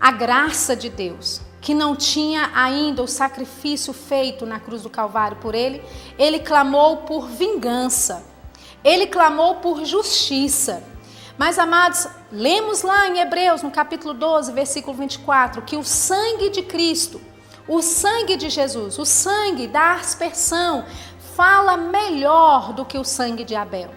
a 0.00 0.10
graça 0.10 0.76
de 0.76 0.90
Deus 0.90 1.43
que 1.64 1.72
não 1.72 1.96
tinha 1.96 2.50
ainda 2.54 3.02
o 3.02 3.08
sacrifício 3.08 3.94
feito 3.94 4.44
na 4.44 4.60
cruz 4.60 4.82
do 4.82 4.90
Calvário 4.90 5.38
por 5.38 5.54
ele, 5.54 5.82
ele 6.18 6.38
clamou 6.38 6.98
por 6.98 7.26
vingança, 7.26 8.22
ele 8.84 9.06
clamou 9.06 9.54
por 9.54 9.82
justiça. 9.82 10.84
Mas, 11.38 11.58
amados, 11.58 12.06
lemos 12.30 12.82
lá 12.82 13.08
em 13.08 13.18
Hebreus, 13.18 13.62
no 13.62 13.70
capítulo 13.70 14.12
12, 14.12 14.52
versículo 14.52 14.94
24, 14.98 15.62
que 15.62 15.74
o 15.74 15.82
sangue 15.82 16.50
de 16.50 16.62
Cristo, 16.62 17.18
O 17.66 17.80
sangue 17.80 18.36
de 18.36 18.50
Jesus, 18.50 18.98
o 18.98 19.06
sangue 19.06 19.66
da 19.66 19.92
aspersão, 19.92 20.84
fala 21.34 21.78
melhor 21.78 22.74
do 22.74 22.84
que 22.84 22.98
o 22.98 23.04
sangue 23.04 23.42
de 23.42 23.54
Abel. 23.54 23.88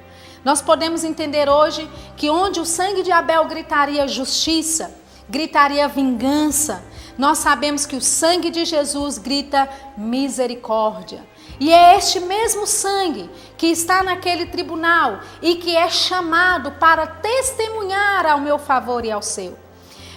Nós 0.42 0.62
podemos 0.62 1.04
entender 1.04 1.50
hoje 1.50 1.86
que 2.16 2.30
onde 2.30 2.62
o 2.62 2.66
sangue 2.66 3.04
de 3.04 3.12
Abel 3.12 3.44
gritaria 3.44 4.08
justiça, 4.08 4.96
gritaria 5.30 5.86
vingança, 5.90 6.82
nós 7.18 7.40
sabemos 7.40 7.86
que 7.86 7.96
o 7.96 8.02
sangue 8.02 8.50
de 8.50 8.64
Jesus 8.64 9.18
grita 9.18 9.68
misericórdia. 9.98 11.26
E 11.60 11.74
é 11.74 11.98
este 11.98 12.20
mesmo 12.20 12.68
sangue 12.68 13.30
que 13.58 13.68
está 13.68 14.04
naquele 14.04 14.46
tribunal 14.46 15.20
e 15.42 15.56
que 15.56 15.76
é 15.76 15.90
chamado 15.90 16.74
para 16.74 17.08
testemunhar 17.08 18.26
ao 18.26 18.40
meu 18.40 18.60
favor 18.60 19.04
e 19.04 19.12
ao 19.12 19.24
seu. 19.24 19.58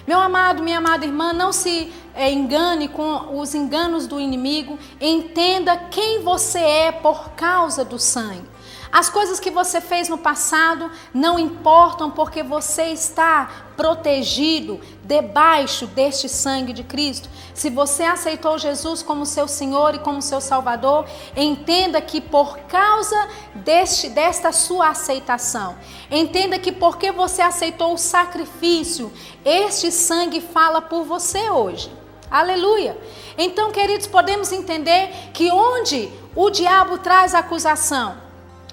Meu 0.07 0.21
amado, 0.21 0.63
minha 0.63 0.79
amada 0.79 1.07
irmã, 1.07 1.33
não 1.33 1.53
se 1.53 1.93
é, 2.15 2.31
engane 2.31 2.89
com 2.89 3.39
os 3.39 3.55
enganos 3.55 4.07
do 4.07 4.21
inimigo. 4.21 4.79
Entenda 5.01 5.77
quem 5.77 6.23
você 6.23 6.59
é 6.59 6.93
por 6.93 7.31
causa 7.31 7.85
do 7.85 7.99
sangue. 7.99 8.49
As 8.93 9.09
coisas 9.09 9.39
que 9.39 9.51
você 9.51 9.81
fez 9.81 10.09
no 10.09 10.19
passado 10.19 10.91
não 11.15 11.39
importam 11.39 12.11
porque 12.11 12.43
você 12.43 12.87
está 12.87 13.49
protegido 13.77 14.81
debaixo 15.05 15.87
deste 15.87 16.29
sangue 16.29 16.73
de 16.73 16.83
Cristo. 16.83 17.29
Se 17.55 17.71
você 17.71 18.03
aceitou 18.03 18.59
Jesus 18.59 19.01
como 19.01 19.25
seu 19.25 19.47
Senhor 19.47 19.95
e 19.95 20.01
como 20.01 20.21
seu 20.21 20.41
Salvador, 20.41 21.07
entenda 21.37 22.01
que 22.01 22.21
por 22.21 22.59
causa 22.61 23.29
deste, 23.55 24.09
desta 24.09 24.51
sua 24.51 24.89
aceitação, 24.89 25.77
entenda 26.11 26.59
que 26.59 26.73
porque 26.73 27.13
você 27.13 27.43
aceitou 27.43 27.95
o 27.95 27.99
sacrifício, 27.99 29.13
este 29.45 29.93
sangue 29.93 30.41
fala 30.41 30.83
por 30.83 31.05
você 31.05 31.49
hoje. 31.49 31.91
Aleluia. 32.29 32.99
Então, 33.39 33.71
queridos, 33.71 34.07
podemos 34.07 34.53
entender 34.53 35.11
que 35.33 35.51
onde 35.51 36.11
o 36.35 36.51
diabo 36.51 36.99
traz 36.99 37.35
acusação, 37.35 38.17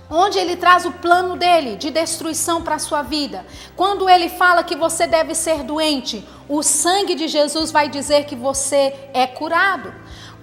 onde 0.09 0.39
ele 0.39 0.55
traz 0.55 0.85
o 0.85 0.91
plano 0.91 1.35
dele 1.35 1.75
de 1.75 1.89
destruição 1.89 2.61
para 2.61 2.75
a 2.75 2.79
sua 2.79 3.01
vida. 3.01 3.45
Quando 3.75 4.09
ele 4.09 4.29
fala 4.29 4.63
que 4.63 4.75
você 4.75 5.05
deve 5.05 5.35
ser 5.35 5.63
doente, 5.63 6.27
o 6.47 6.63
sangue 6.63 7.15
de 7.15 7.27
Jesus 7.27 7.71
vai 7.71 7.89
dizer 7.89 8.25
que 8.25 8.35
você 8.35 8.93
é 9.13 9.27
curado. 9.27 9.93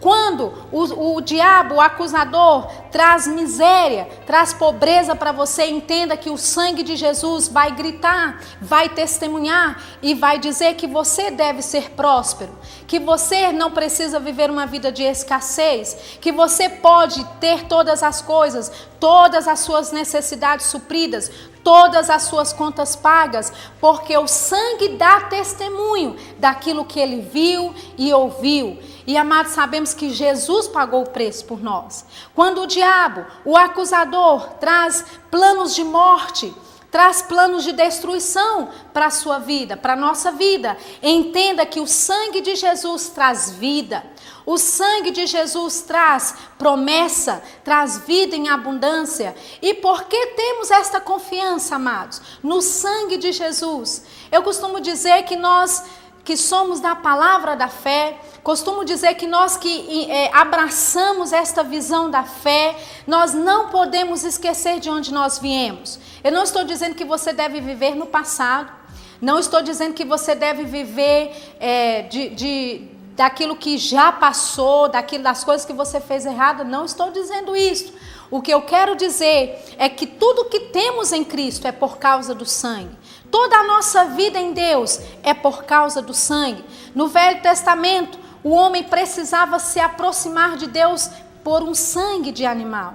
Quando 0.00 0.52
o, 0.70 1.16
o 1.16 1.20
diabo, 1.20 1.76
o 1.76 1.80
acusador, 1.80 2.66
traz 2.90 3.26
miséria, 3.26 4.08
traz 4.26 4.52
pobreza 4.52 5.16
para 5.16 5.32
você, 5.32 5.66
entenda 5.66 6.16
que 6.16 6.28
o 6.28 6.36
sangue 6.36 6.82
de 6.82 6.94
Jesus 6.94 7.48
vai 7.48 7.70
gritar, 7.72 8.40
vai 8.60 8.88
testemunhar 8.88 9.82
e 10.02 10.14
vai 10.14 10.38
dizer 10.38 10.74
que 10.74 10.86
você 10.86 11.30
deve 11.30 11.62
ser 11.62 11.90
próspero, 11.92 12.52
que 12.86 12.98
você 12.98 13.50
não 13.50 13.70
precisa 13.70 14.20
viver 14.20 14.50
uma 14.50 14.66
vida 14.66 14.92
de 14.92 15.02
escassez, 15.02 16.18
que 16.20 16.30
você 16.30 16.68
pode 16.68 17.24
ter 17.40 17.64
todas 17.64 18.02
as 18.02 18.20
coisas, 18.20 18.70
todas 19.00 19.48
as 19.48 19.60
suas 19.60 19.90
necessidades 19.90 20.66
supridas, 20.66 21.30
todas 21.64 22.10
as 22.10 22.24
suas 22.24 22.52
contas 22.52 22.94
pagas, 22.94 23.52
porque 23.80 24.16
o 24.16 24.28
sangue 24.28 24.90
dá 24.90 25.22
testemunho 25.22 26.14
daquilo 26.38 26.84
que 26.84 27.00
ele 27.00 27.22
viu 27.22 27.74
e 27.96 28.12
ouviu. 28.12 28.78
E 29.06 29.16
amados, 29.16 29.52
sabemos 29.52 29.94
que 29.94 30.10
Jesus 30.10 30.68
pagou 30.68 31.02
o 31.02 31.08
preço 31.08 31.46
por 31.46 31.62
nós. 31.62 32.04
Quando 32.34 32.62
o 32.62 32.66
diabo, 32.66 33.24
o 33.44 33.56
acusador, 33.56 34.50
traz 34.60 35.04
planos 35.30 35.74
de 35.74 35.82
morte, 35.82 36.54
traz 36.94 37.22
planos 37.22 37.64
de 37.64 37.72
destruição 37.72 38.68
para 38.92 39.06
a 39.06 39.10
sua 39.10 39.40
vida, 39.40 39.76
para 39.76 39.94
a 39.94 39.96
nossa 39.96 40.30
vida, 40.30 40.78
entenda 41.02 41.66
que 41.66 41.80
o 41.80 41.88
sangue 41.88 42.40
de 42.40 42.54
Jesus 42.54 43.08
traz 43.08 43.50
vida. 43.50 44.06
O 44.46 44.56
sangue 44.56 45.10
de 45.10 45.26
Jesus 45.26 45.80
traz 45.80 46.36
promessa, 46.56 47.42
traz 47.64 47.98
vida 48.06 48.36
em 48.36 48.48
abundância. 48.48 49.34
E 49.60 49.74
por 49.74 50.04
que 50.04 50.26
temos 50.36 50.70
esta 50.70 51.00
confiança, 51.00 51.74
amados? 51.74 52.22
No 52.40 52.62
sangue 52.62 53.16
de 53.16 53.32
Jesus. 53.32 54.04
Eu 54.30 54.44
costumo 54.44 54.78
dizer 54.78 55.24
que 55.24 55.34
nós 55.34 55.82
que 56.24 56.36
somos 56.36 56.80
da 56.80 56.96
palavra 56.96 57.54
da 57.54 57.68
fé, 57.68 58.18
Costumo 58.44 58.84
dizer 58.84 59.14
que 59.14 59.26
nós 59.26 59.56
que 59.56 60.10
é, 60.10 60.30
abraçamos 60.36 61.32
esta 61.32 61.64
visão 61.64 62.10
da 62.10 62.24
fé, 62.24 62.76
nós 63.06 63.32
não 63.32 63.70
podemos 63.70 64.22
esquecer 64.22 64.78
de 64.80 64.90
onde 64.90 65.14
nós 65.14 65.38
viemos. 65.38 65.98
Eu 66.22 66.30
não 66.30 66.42
estou 66.42 66.62
dizendo 66.62 66.94
que 66.94 67.06
você 67.06 67.32
deve 67.32 67.58
viver 67.62 67.94
no 67.94 68.04
passado, 68.04 68.70
não 69.18 69.38
estou 69.38 69.62
dizendo 69.62 69.94
que 69.94 70.04
você 70.04 70.34
deve 70.34 70.64
viver 70.64 71.54
é, 71.58 72.02
de, 72.02 72.28
de, 72.28 72.88
daquilo 73.16 73.56
que 73.56 73.78
já 73.78 74.12
passou, 74.12 74.90
daquilo 74.90 75.24
das 75.24 75.42
coisas 75.42 75.64
que 75.64 75.72
você 75.72 75.98
fez 75.98 76.26
errado. 76.26 76.66
Não 76.66 76.84
estou 76.84 77.10
dizendo 77.10 77.56
isso. 77.56 77.94
O 78.30 78.42
que 78.42 78.52
eu 78.52 78.60
quero 78.60 78.94
dizer 78.94 79.58
é 79.78 79.88
que 79.88 80.06
tudo 80.06 80.50
que 80.50 80.60
temos 80.60 81.12
em 81.12 81.24
Cristo 81.24 81.66
é 81.66 81.72
por 81.72 81.96
causa 81.96 82.34
do 82.34 82.44
sangue. 82.44 82.94
Toda 83.34 83.56
a 83.56 83.64
nossa 83.64 84.04
vida 84.04 84.38
em 84.38 84.52
Deus 84.52 85.00
é 85.24 85.34
por 85.34 85.64
causa 85.64 86.00
do 86.00 86.14
sangue. 86.14 86.64
No 86.94 87.08
Velho 87.08 87.42
Testamento, 87.42 88.16
o 88.44 88.50
homem 88.50 88.84
precisava 88.84 89.58
se 89.58 89.80
aproximar 89.80 90.56
de 90.56 90.68
Deus 90.68 91.10
por 91.42 91.60
um 91.60 91.74
sangue 91.74 92.30
de 92.30 92.46
animal. 92.46 92.94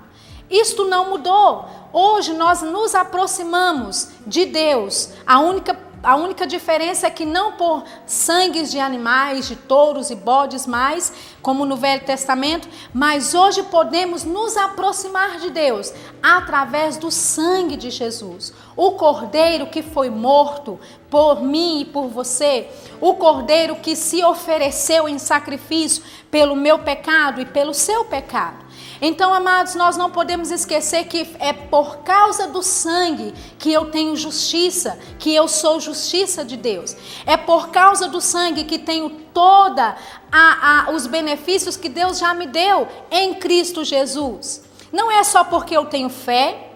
Isto 0.49 0.85
não 0.85 1.09
mudou. 1.09 1.67
Hoje 1.91 2.31
nós 2.35 2.61
nos 2.61 2.95
aproximamos 2.95 4.11
de 4.25 4.45
Deus. 4.45 5.09
A 5.27 5.41
única 5.41 5.77
a 6.01 6.15
única 6.15 6.47
diferença 6.47 7.07
é 7.07 7.09
que 7.09 7.25
não 7.25 7.53
por 7.53 7.83
sangues 8.05 8.71
de 8.71 8.79
animais, 8.79 9.47
de 9.47 9.55
touros 9.55 10.09
e 10.09 10.15
bodes 10.15 10.65
mais, 10.65 11.11
como 11.41 11.65
no 11.65 11.75
Velho 11.75 12.05
Testamento, 12.05 12.67
mas 12.93 13.33
hoje 13.33 13.63
podemos 13.63 14.23
nos 14.23 14.55
aproximar 14.55 15.39
de 15.39 15.49
Deus 15.49 15.93
através 16.21 16.97
do 16.97 17.11
sangue 17.11 17.75
de 17.75 17.89
Jesus. 17.89 18.53
O 18.75 18.91
cordeiro 18.91 19.67
que 19.67 19.81
foi 19.81 20.09
morto 20.09 20.79
por 21.09 21.41
mim 21.41 21.81
e 21.81 21.85
por 21.85 22.07
você, 22.07 22.69
o 23.01 23.15
cordeiro 23.15 23.75
que 23.75 23.95
se 23.95 24.23
ofereceu 24.23 25.09
em 25.09 25.17
sacrifício 25.17 26.03
pelo 26.31 26.55
meu 26.55 26.79
pecado 26.79 27.41
e 27.41 27.45
pelo 27.45 27.73
seu 27.73 28.05
pecado. 28.05 28.68
Então, 29.01 29.33
amados, 29.33 29.75
nós 29.75 29.95
não 29.95 30.11
podemos 30.11 30.51
esquecer 30.51 31.05
que 31.05 31.35
é 31.39 31.53
por 31.53 31.97
causa 31.99 32.47
do 32.47 32.61
sangue 32.61 33.33
que 33.57 33.71
eu 33.71 33.85
tenho 33.85 34.15
justiça, 34.15 34.99
que 35.17 35.33
eu 35.33 35.47
sou 35.47 35.79
justiça 35.79 36.43
de 36.43 36.57
Deus. 36.57 36.95
É 37.25 37.37
por 37.37 37.69
causa 37.69 38.07
do 38.07 38.19
sangue 38.19 38.65
que 38.65 38.77
tenho 38.77 39.09
toda 39.33 39.95
a, 40.31 40.87
a, 40.87 40.91
os 40.91 41.07
benefícios 41.07 41.77
que 41.77 41.87
Deus 41.87 42.19
já 42.19 42.33
me 42.33 42.47
deu 42.47 42.87
em 43.09 43.33
Cristo 43.35 43.83
Jesus. 43.83 44.63
Não 44.91 45.11
é 45.11 45.23
só 45.23 45.43
porque 45.43 45.77
eu 45.77 45.85
tenho 45.85 46.09
fé, 46.09 46.68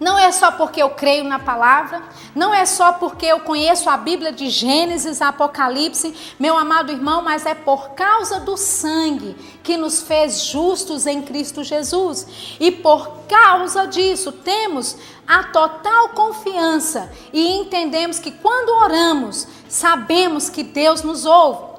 não 0.00 0.18
é 0.18 0.32
só 0.32 0.50
porque 0.50 0.82
eu 0.82 0.88
creio 0.90 1.24
na 1.24 1.38
palavra, 1.38 2.02
não 2.34 2.54
é 2.54 2.64
só 2.64 2.94
porque 2.94 3.26
eu 3.26 3.40
conheço 3.40 3.90
a 3.90 3.98
Bíblia 3.98 4.32
de 4.32 4.48
Gênesis, 4.48 5.20
Apocalipse, 5.20 6.14
meu 6.38 6.56
amado 6.56 6.90
irmão, 6.90 7.20
mas 7.20 7.44
é 7.44 7.54
por 7.54 7.90
causa 7.90 8.40
do 8.40 8.56
sangue 8.56 9.36
que 9.62 9.76
nos 9.76 10.00
fez 10.00 10.44
justos 10.44 11.06
em 11.06 11.20
Cristo 11.20 11.62
Jesus. 11.62 12.26
E 12.58 12.70
por 12.70 13.26
causa 13.28 13.86
disso, 13.86 14.32
temos 14.32 14.96
a 15.26 15.44
total 15.44 16.08
confiança 16.08 17.12
e 17.30 17.58
entendemos 17.58 18.18
que 18.18 18.30
quando 18.30 18.70
oramos, 18.70 19.46
sabemos 19.68 20.48
que 20.48 20.62
Deus 20.62 21.02
nos 21.02 21.26
ouve. 21.26 21.70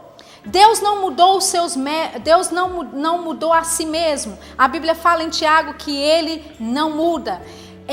Deus 0.46 0.82
não 0.82 1.02
mudou 1.02 1.38
os 1.38 1.44
seus 1.46 1.76
Deus 2.24 2.50
não, 2.50 2.82
não 2.84 3.22
mudou 3.22 3.54
a 3.54 3.64
si 3.64 3.86
mesmo. 3.86 4.38
A 4.58 4.68
Bíblia 4.68 4.96
fala 4.96 5.24
em 5.24 5.30
Tiago 5.30 5.76
que 5.76 5.96
ele 5.96 6.44
não 6.60 6.92
muda. 6.92 7.42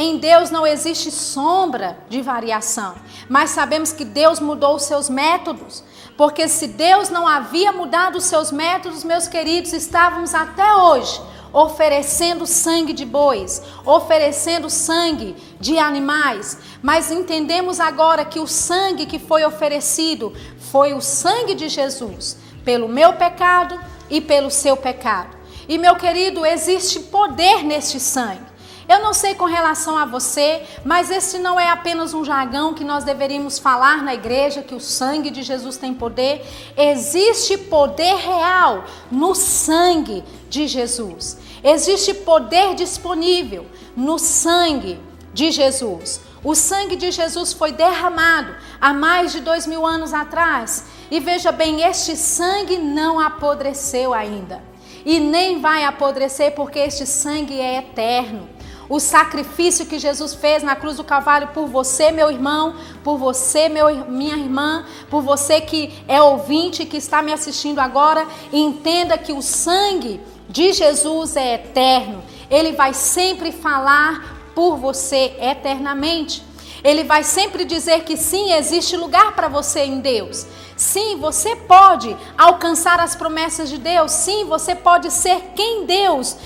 Em 0.01 0.17
Deus 0.17 0.49
não 0.49 0.65
existe 0.65 1.11
sombra 1.11 1.99
de 2.09 2.23
variação, 2.23 2.95
mas 3.29 3.51
sabemos 3.51 3.93
que 3.93 4.05
Deus 4.05 4.39
mudou 4.39 4.77
os 4.77 4.85
seus 4.85 5.11
métodos, 5.11 5.83
porque 6.17 6.47
se 6.47 6.69
Deus 6.69 7.11
não 7.11 7.27
havia 7.27 7.73
mudado 7.73 8.17
os 8.19 8.23
seus 8.23 8.53
métodos, 8.53 9.03
meus 9.03 9.27
queridos, 9.27 9.73
estávamos 9.73 10.35
até 10.35 10.73
hoje 10.73 11.21
oferecendo 11.53 12.47
sangue 12.47 12.93
de 12.93 13.05
bois, 13.05 13.61
oferecendo 13.85 14.71
sangue 14.71 15.35
de 15.59 15.81
animais, 15.81 16.59
mas 16.81 17.11
entendemos 17.11 17.81
agora 17.81 18.25
que 18.25 18.39
o 18.39 18.47
sangue 18.47 19.05
que 19.05 19.19
foi 19.19 19.45
oferecido 19.45 20.33
foi 20.71 20.95
o 20.95 21.01
sangue 21.01 21.57
de 21.57 21.69
Jesus, 21.69 22.39
pelo 22.65 22.89
meu 22.89 23.15
pecado 23.15 23.77
e 24.09 24.21
pelo 24.21 24.49
seu 24.49 24.77
pecado. 24.77 25.37
E 25.69 25.77
meu 25.77 25.97
querido, 25.97 26.47
existe 26.47 27.01
poder 27.01 27.65
neste 27.65 27.99
sangue. 27.99 28.58
Eu 28.89 29.01
não 29.01 29.13
sei 29.13 29.35
com 29.35 29.45
relação 29.45 29.99
a 29.99 30.07
você, 30.07 30.63
mas 30.83 31.11
esse 31.11 31.39
não 31.39 31.61
é 31.61 31.69
apenas 31.69 32.15
um 32.15 32.25
jargão 32.25 32.73
que 32.73 32.83
nós 32.83 33.05
deveríamos 33.05 33.59
falar 33.59 34.03
na 34.03 34.15
igreja, 34.15 34.63
que 34.63 34.75
o 34.75 34.81
sangue 34.81 35.31
de 35.31 35.43
Jesus 35.43 35.77
tem 35.77 35.93
poder. 35.93 36.43
Existe 36.75 37.59
poder 37.59 38.17
real 38.17 38.85
no 39.11 39.35
sangue 39.35 40.25
de 40.49 40.67
Jesus. 40.67 41.37
Existe 41.63 42.15
poder 42.15 42.75
disponível 42.75 43.67
no 43.95 44.19
sangue 44.19 44.99
de 45.35 45.51
Jesus. 45.51 46.23
O 46.43 46.55
sangue 46.55 46.97
de 46.97 47.11
Jesus 47.11 47.53
foi 47.53 47.73
derramado 47.73 48.55
há 48.81 48.95
mais 48.95 49.33
de 49.33 49.41
dois 49.41 49.67
mil 49.67 49.85
anos 49.85 50.15
atrás 50.15 50.87
E 51.11 51.19
veja 51.21 51.51
bem, 51.51 51.83
este 51.83 52.17
sangue 52.17 52.79
não 52.79 53.19
apodreceu 53.19 54.15
ainda. 54.15 54.63
E 55.05 55.19
nem 55.19 55.61
vai 55.61 55.85
apodrecer, 55.85 56.55
porque 56.55 56.79
este 56.79 57.07
sangue 57.07 57.61
é 57.61 57.79
eterno. 57.79 58.49
O 58.89 58.99
sacrifício 58.99 59.85
que 59.85 59.99
Jesus 59.99 60.33
fez 60.35 60.63
na 60.63 60.75
cruz 60.75 60.97
do 60.97 61.05
Calvário 61.05 61.49
por 61.49 61.67
você, 61.67 62.11
meu 62.11 62.31
irmão, 62.31 62.75
por 63.05 63.19
você, 63.19 63.69
meu, 63.69 64.07
minha 64.07 64.37
irmã, 64.37 64.87
por 65.11 65.21
você 65.21 65.61
que 65.61 65.93
é 66.09 66.23
ouvinte, 66.23 66.87
que 66.87 66.97
está 66.97 67.21
me 67.21 67.33
assistindo 67.33 67.81
agora, 67.81 68.27
entenda 68.51 69.19
que 69.19 69.33
o 69.33 69.43
sangue 69.43 70.21
de 70.49 70.73
Jesus 70.73 71.37
é 71.37 71.55
eterno. 71.55 72.23
Ele 72.51 72.73
vai 72.73 72.95
sempre 72.95 73.53
falar 73.53 74.53
por 74.55 74.77
você 74.77 75.37
eternamente. 75.39 76.43
Ele 76.83 77.05
vai 77.05 77.25
sempre 77.25 77.67
dizer 77.67 78.05
que 78.05 78.17
sim, 78.17 78.53
existe 78.53 78.97
lugar 78.97 79.35
para 79.35 79.49
você 79.49 79.81
em 79.81 80.01
Deus. 80.01 80.47
Sim, 80.77 81.17
você 81.17 81.57
pode 81.57 82.17
alcançar 82.39 83.01
as 83.01 83.17
promessas 83.17 83.69
de 83.69 83.79
Deus. 83.79 84.13
Sim, 84.13 84.45
você 84.45 84.75
pode 84.75 85.11
ser 85.11 85.53
quem 85.55 85.85
Deus 85.85 86.37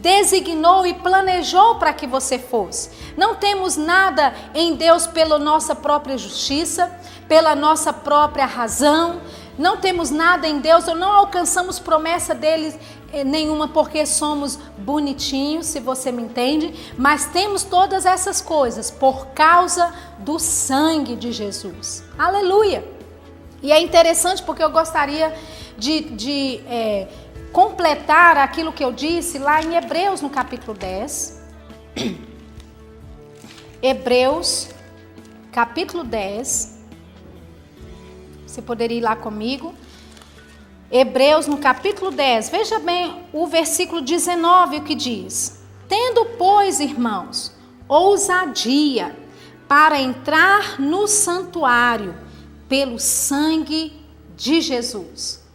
designou 0.00 0.86
e 0.86 0.94
planejou 0.94 1.76
para 1.76 1.92
que 1.92 2.06
você 2.06 2.38
fosse. 2.38 2.90
Não 3.16 3.34
temos 3.34 3.76
nada 3.76 4.34
em 4.54 4.74
Deus 4.74 5.06
pela 5.06 5.38
nossa 5.38 5.74
própria 5.74 6.16
justiça, 6.16 6.90
pela 7.26 7.54
nossa 7.54 7.92
própria 7.92 8.46
razão. 8.46 9.20
Não 9.58 9.76
temos 9.76 10.10
nada 10.10 10.46
em 10.46 10.60
Deus, 10.60 10.86
ou 10.86 10.94
não 10.94 11.10
alcançamos 11.10 11.80
promessa 11.80 12.32
dele 12.32 12.78
eh, 13.12 13.24
nenhuma 13.24 13.66
porque 13.66 14.06
somos 14.06 14.56
bonitinhos, 14.78 15.66
se 15.66 15.80
você 15.80 16.12
me 16.12 16.22
entende, 16.22 16.94
mas 16.96 17.26
temos 17.26 17.64
todas 17.64 18.06
essas 18.06 18.40
coisas 18.40 18.90
por 18.90 19.26
causa 19.28 19.92
do 20.18 20.38
sangue 20.38 21.16
de 21.16 21.32
Jesus. 21.32 22.04
Aleluia! 22.16 22.84
E 23.60 23.72
é 23.72 23.80
interessante 23.80 24.44
porque 24.44 24.62
eu 24.62 24.70
gostaria 24.70 25.34
de, 25.76 26.00
de 26.00 26.60
é, 26.68 27.08
completar 27.52 28.36
aquilo 28.36 28.72
que 28.72 28.84
eu 28.84 28.92
disse 28.92 29.38
lá 29.38 29.62
em 29.62 29.76
Hebreus, 29.76 30.20
no 30.20 30.30
capítulo 30.30 30.76
10. 30.76 31.42
Hebreus, 33.82 34.68
capítulo 35.52 36.04
10. 36.04 36.78
Você 38.46 38.62
poderia 38.62 38.98
ir 38.98 39.00
lá 39.00 39.16
comigo? 39.16 39.74
Hebreus, 40.90 41.46
no 41.46 41.58
capítulo 41.58 42.10
10. 42.10 42.48
Veja 42.50 42.78
bem 42.78 43.24
o 43.32 43.46
versículo 43.46 44.00
19, 44.00 44.78
o 44.78 44.82
que 44.84 44.94
diz: 44.94 45.62
Tendo, 45.88 46.24
pois, 46.36 46.80
irmãos, 46.80 47.54
ousadia 47.86 49.16
para 49.66 50.00
entrar 50.00 50.80
no 50.80 51.06
santuário 51.06 52.14
pelo 52.68 52.98
sangue 52.98 53.92
de 54.36 54.60
Jesus 54.60 55.47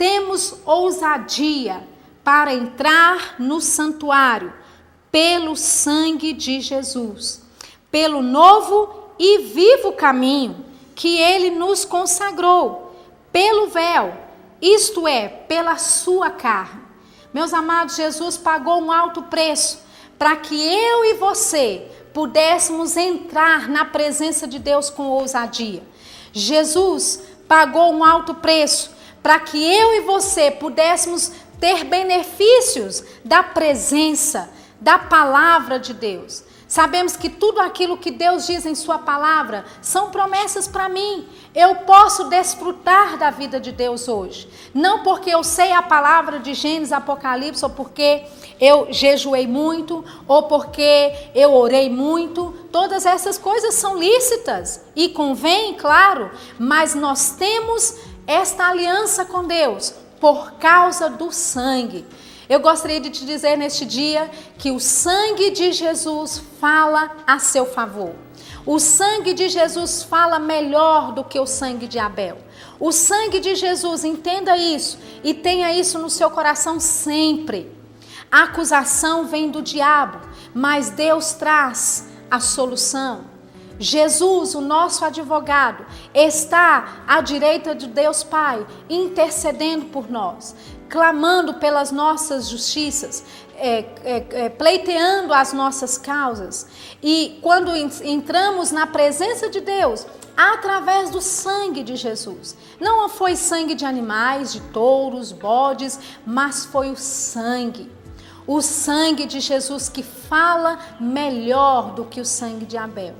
temos 0.00 0.54
ousadia 0.64 1.86
para 2.24 2.54
entrar 2.54 3.34
no 3.38 3.60
santuário 3.60 4.50
pelo 5.12 5.54
sangue 5.54 6.32
de 6.32 6.58
Jesus, 6.62 7.42
pelo 7.90 8.22
novo 8.22 9.10
e 9.18 9.40
vivo 9.40 9.92
caminho 9.92 10.64
que 10.94 11.18
ele 11.18 11.50
nos 11.50 11.84
consagrou, 11.84 12.96
pelo 13.30 13.66
véu, 13.66 14.16
isto 14.62 15.06
é, 15.06 15.28
pela 15.28 15.76
sua 15.76 16.30
carne. 16.30 16.80
Meus 17.30 17.52
amados, 17.52 17.96
Jesus 17.96 18.38
pagou 18.38 18.80
um 18.80 18.90
alto 18.90 19.24
preço 19.24 19.82
para 20.18 20.34
que 20.34 20.54
eu 20.54 21.04
e 21.04 21.14
você 21.18 21.86
pudéssemos 22.14 22.96
entrar 22.96 23.68
na 23.68 23.84
presença 23.84 24.48
de 24.48 24.58
Deus 24.58 24.88
com 24.88 25.08
ousadia. 25.08 25.82
Jesus 26.32 27.22
pagou 27.46 27.92
um 27.92 28.02
alto 28.02 28.34
preço 28.34 28.98
para 29.22 29.38
que 29.40 29.62
eu 29.62 29.94
e 29.94 30.00
você 30.00 30.50
pudéssemos 30.50 31.32
ter 31.60 31.84
benefícios 31.84 33.04
da 33.24 33.42
presença, 33.42 34.50
da 34.80 34.98
palavra 34.98 35.78
de 35.78 35.92
Deus. 35.92 36.44
Sabemos 36.70 37.16
que 37.16 37.28
tudo 37.28 37.58
aquilo 37.58 37.98
que 37.98 38.12
Deus 38.12 38.46
diz 38.46 38.64
em 38.64 38.76
Sua 38.76 38.96
palavra 38.96 39.64
são 39.82 40.12
promessas 40.12 40.68
para 40.68 40.88
mim. 40.88 41.26
Eu 41.52 41.74
posso 41.78 42.28
desfrutar 42.28 43.18
da 43.18 43.28
vida 43.28 43.58
de 43.58 43.72
Deus 43.72 44.06
hoje. 44.06 44.48
Não 44.72 45.02
porque 45.02 45.30
eu 45.30 45.42
sei 45.42 45.72
a 45.72 45.82
palavra 45.82 46.38
de 46.38 46.54
Gênesis, 46.54 46.92
Apocalipse, 46.92 47.64
ou 47.64 47.72
porque 47.72 48.22
eu 48.60 48.86
jejuei 48.92 49.48
muito, 49.48 50.04
ou 50.28 50.44
porque 50.44 51.12
eu 51.34 51.52
orei 51.54 51.90
muito. 51.90 52.54
Todas 52.70 53.04
essas 53.04 53.36
coisas 53.36 53.74
são 53.74 53.98
lícitas 53.98 54.80
e 54.94 55.08
convém, 55.08 55.74
claro, 55.74 56.30
mas 56.56 56.94
nós 56.94 57.32
temos 57.32 57.96
esta 58.30 58.68
aliança 58.68 59.24
com 59.24 59.44
Deus 59.44 59.92
por 60.20 60.52
causa 60.52 61.10
do 61.10 61.32
sangue. 61.32 62.06
Eu 62.48 62.60
gostaria 62.60 63.00
de 63.00 63.10
te 63.10 63.26
dizer 63.26 63.56
neste 63.56 63.84
dia 63.84 64.30
que 64.56 64.70
o 64.70 64.78
sangue 64.78 65.50
de 65.50 65.72
Jesus 65.72 66.40
fala 66.60 67.10
a 67.26 67.40
seu 67.40 67.66
favor. 67.66 68.14
O 68.64 68.78
sangue 68.78 69.34
de 69.34 69.48
Jesus 69.48 70.04
fala 70.04 70.38
melhor 70.38 71.12
do 71.12 71.24
que 71.24 71.40
o 71.40 71.46
sangue 71.46 71.88
de 71.88 71.98
Abel. 71.98 72.38
O 72.78 72.92
sangue 72.92 73.40
de 73.40 73.56
Jesus, 73.56 74.04
entenda 74.04 74.56
isso 74.56 74.96
e 75.24 75.34
tenha 75.34 75.72
isso 75.72 75.98
no 75.98 76.08
seu 76.08 76.30
coração 76.30 76.78
sempre. 76.78 77.72
A 78.30 78.44
acusação 78.44 79.26
vem 79.26 79.50
do 79.50 79.60
diabo, 79.60 80.20
mas 80.54 80.90
Deus 80.90 81.32
traz 81.32 82.06
a 82.30 82.38
solução. 82.38 83.24
Jesus, 83.80 84.54
o 84.54 84.60
nosso 84.60 85.06
advogado, 85.06 85.86
está 86.14 87.02
à 87.08 87.22
direita 87.22 87.74
de 87.74 87.86
Deus 87.86 88.22
Pai, 88.22 88.66
intercedendo 88.90 89.86
por 89.86 90.10
nós, 90.10 90.54
clamando 90.90 91.54
pelas 91.54 91.90
nossas 91.90 92.50
justiças, 92.50 93.24
é, 93.56 93.78
é, 94.04 94.26
é, 94.32 94.48
pleiteando 94.50 95.32
as 95.32 95.54
nossas 95.54 95.96
causas. 95.96 96.66
E 97.02 97.38
quando 97.40 97.74
entramos 97.74 98.70
na 98.70 98.86
presença 98.86 99.48
de 99.48 99.62
Deus, 99.62 100.06
através 100.36 101.10
do 101.10 101.20
sangue 101.20 101.82
de 101.82 101.96
Jesus. 101.96 102.56
Não 102.80 103.08
foi 103.08 103.36
sangue 103.36 103.74
de 103.74 103.84
animais, 103.84 104.52
de 104.52 104.60
touros, 104.60 105.32
bodes, 105.32 105.98
mas 106.24 106.64
foi 106.64 106.90
o 106.90 106.96
sangue. 106.96 107.90
O 108.46 108.62
sangue 108.62 109.26
de 109.26 109.38
Jesus 109.38 109.88
que 109.88 110.02
fala 110.02 110.78
melhor 110.98 111.94
do 111.94 112.04
que 112.04 112.20
o 112.20 112.24
sangue 112.24 112.64
de 112.64 112.78
Abel. 112.78 113.14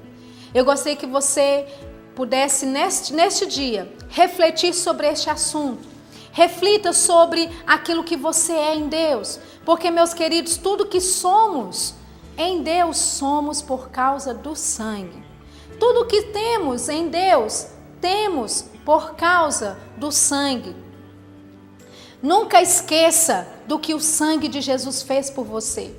Eu 0.54 0.64
gostaria 0.64 0.96
que 0.96 1.06
você 1.06 1.66
pudesse, 2.14 2.66
neste, 2.66 3.12
neste 3.12 3.46
dia, 3.46 3.92
refletir 4.08 4.74
sobre 4.74 5.08
este 5.08 5.30
assunto. 5.30 5.88
Reflita 6.32 6.92
sobre 6.92 7.50
aquilo 7.66 8.04
que 8.04 8.16
você 8.16 8.52
é 8.52 8.74
em 8.74 8.88
Deus. 8.88 9.38
Porque, 9.64 9.90
meus 9.90 10.12
queridos, 10.12 10.56
tudo 10.56 10.86
que 10.86 11.00
somos 11.00 11.94
em 12.36 12.62
Deus 12.62 12.96
somos 12.96 13.60
por 13.62 13.90
causa 13.90 14.32
do 14.32 14.56
sangue. 14.56 15.22
Tudo 15.78 16.06
que 16.06 16.22
temos 16.22 16.88
em 16.88 17.08
Deus 17.08 17.66
temos 18.00 18.64
por 18.84 19.14
causa 19.14 19.78
do 19.96 20.10
sangue. 20.10 20.74
Nunca 22.22 22.60
esqueça 22.60 23.48
do 23.66 23.78
que 23.78 23.94
o 23.94 24.00
sangue 24.00 24.48
de 24.48 24.60
Jesus 24.60 25.02
fez 25.02 25.30
por 25.30 25.44
você. 25.44 25.94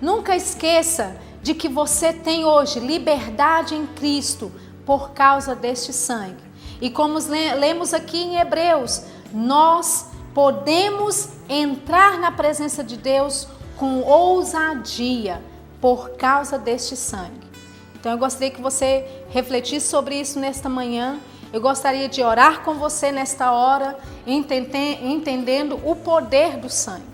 Nunca 0.00 0.36
esqueça 0.36 1.16
de 1.46 1.54
que 1.54 1.68
você 1.68 2.12
tem 2.12 2.44
hoje 2.44 2.80
liberdade 2.80 3.76
em 3.76 3.86
Cristo 3.86 4.50
por 4.84 5.10
causa 5.10 5.54
deste 5.54 5.92
sangue. 5.92 6.42
E 6.80 6.90
como 6.90 7.20
lemos 7.56 7.94
aqui 7.94 8.18
em 8.18 8.36
Hebreus, 8.36 9.04
nós 9.32 10.08
podemos 10.34 11.28
entrar 11.48 12.18
na 12.18 12.32
presença 12.32 12.82
de 12.82 12.96
Deus 12.96 13.46
com 13.76 14.00
ousadia 14.00 15.40
por 15.80 16.16
causa 16.16 16.58
deste 16.58 16.96
sangue. 16.96 17.46
Então 17.94 18.10
eu 18.10 18.18
gostaria 18.18 18.50
que 18.50 18.60
você 18.60 19.22
refletisse 19.28 19.86
sobre 19.86 20.18
isso 20.18 20.40
nesta 20.40 20.68
manhã. 20.68 21.20
Eu 21.52 21.60
gostaria 21.60 22.08
de 22.08 22.24
orar 22.24 22.64
com 22.64 22.74
você 22.74 23.12
nesta 23.12 23.52
hora, 23.52 23.96
entendendo 24.26 25.78
o 25.84 25.94
poder 25.94 26.56
do 26.56 26.68
sangue. 26.68 27.04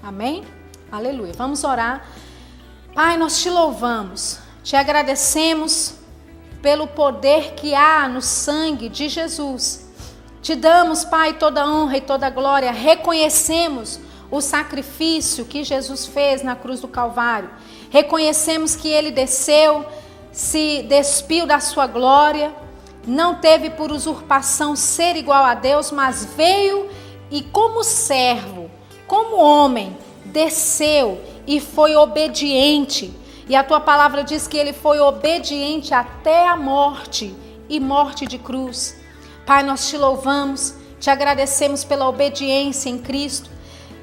Amém? 0.00 0.44
Aleluia. 0.92 1.32
Vamos 1.36 1.64
orar. 1.64 2.06
Pai, 3.02 3.16
nós 3.16 3.40
te 3.40 3.48
louvamos, 3.48 4.38
te 4.62 4.76
agradecemos 4.76 5.94
pelo 6.60 6.86
poder 6.86 7.54
que 7.54 7.74
há 7.74 8.06
no 8.06 8.20
sangue 8.20 8.90
de 8.90 9.08
Jesus. 9.08 9.90
Te 10.42 10.54
damos, 10.54 11.02
Pai, 11.02 11.32
toda 11.32 11.66
honra 11.66 11.96
e 11.96 12.02
toda 12.02 12.28
glória. 12.28 12.70
Reconhecemos 12.70 13.98
o 14.30 14.42
sacrifício 14.42 15.46
que 15.46 15.64
Jesus 15.64 16.04
fez 16.04 16.42
na 16.42 16.54
cruz 16.54 16.82
do 16.82 16.88
Calvário. 16.88 17.48
Reconhecemos 17.88 18.76
que 18.76 18.88
ele 18.88 19.10
desceu, 19.10 19.86
se 20.30 20.82
despiu 20.82 21.46
da 21.46 21.58
sua 21.58 21.86
glória, 21.86 22.54
não 23.06 23.36
teve 23.36 23.70
por 23.70 23.90
usurpação 23.90 24.76
ser 24.76 25.16
igual 25.16 25.42
a 25.42 25.54
Deus, 25.54 25.90
mas 25.90 26.26
veio 26.36 26.90
e, 27.30 27.40
como 27.40 27.82
servo, 27.82 28.70
como 29.06 29.36
homem, 29.36 29.96
desceu 30.26 31.29
e 31.50 31.60
foi 31.60 31.96
obediente. 31.96 33.12
E 33.48 33.56
a 33.56 33.64
tua 33.64 33.80
palavra 33.80 34.22
diz 34.22 34.46
que 34.46 34.56
ele 34.56 34.72
foi 34.72 35.00
obediente 35.00 35.92
até 35.92 36.46
a 36.46 36.56
morte 36.56 37.34
e 37.68 37.80
morte 37.80 38.24
de 38.24 38.38
cruz. 38.38 38.96
Pai, 39.44 39.64
nós 39.64 39.88
te 39.88 39.96
louvamos, 39.96 40.76
te 41.00 41.10
agradecemos 41.10 41.82
pela 41.82 42.08
obediência 42.08 42.88
em 42.88 42.98
Cristo. 42.98 43.50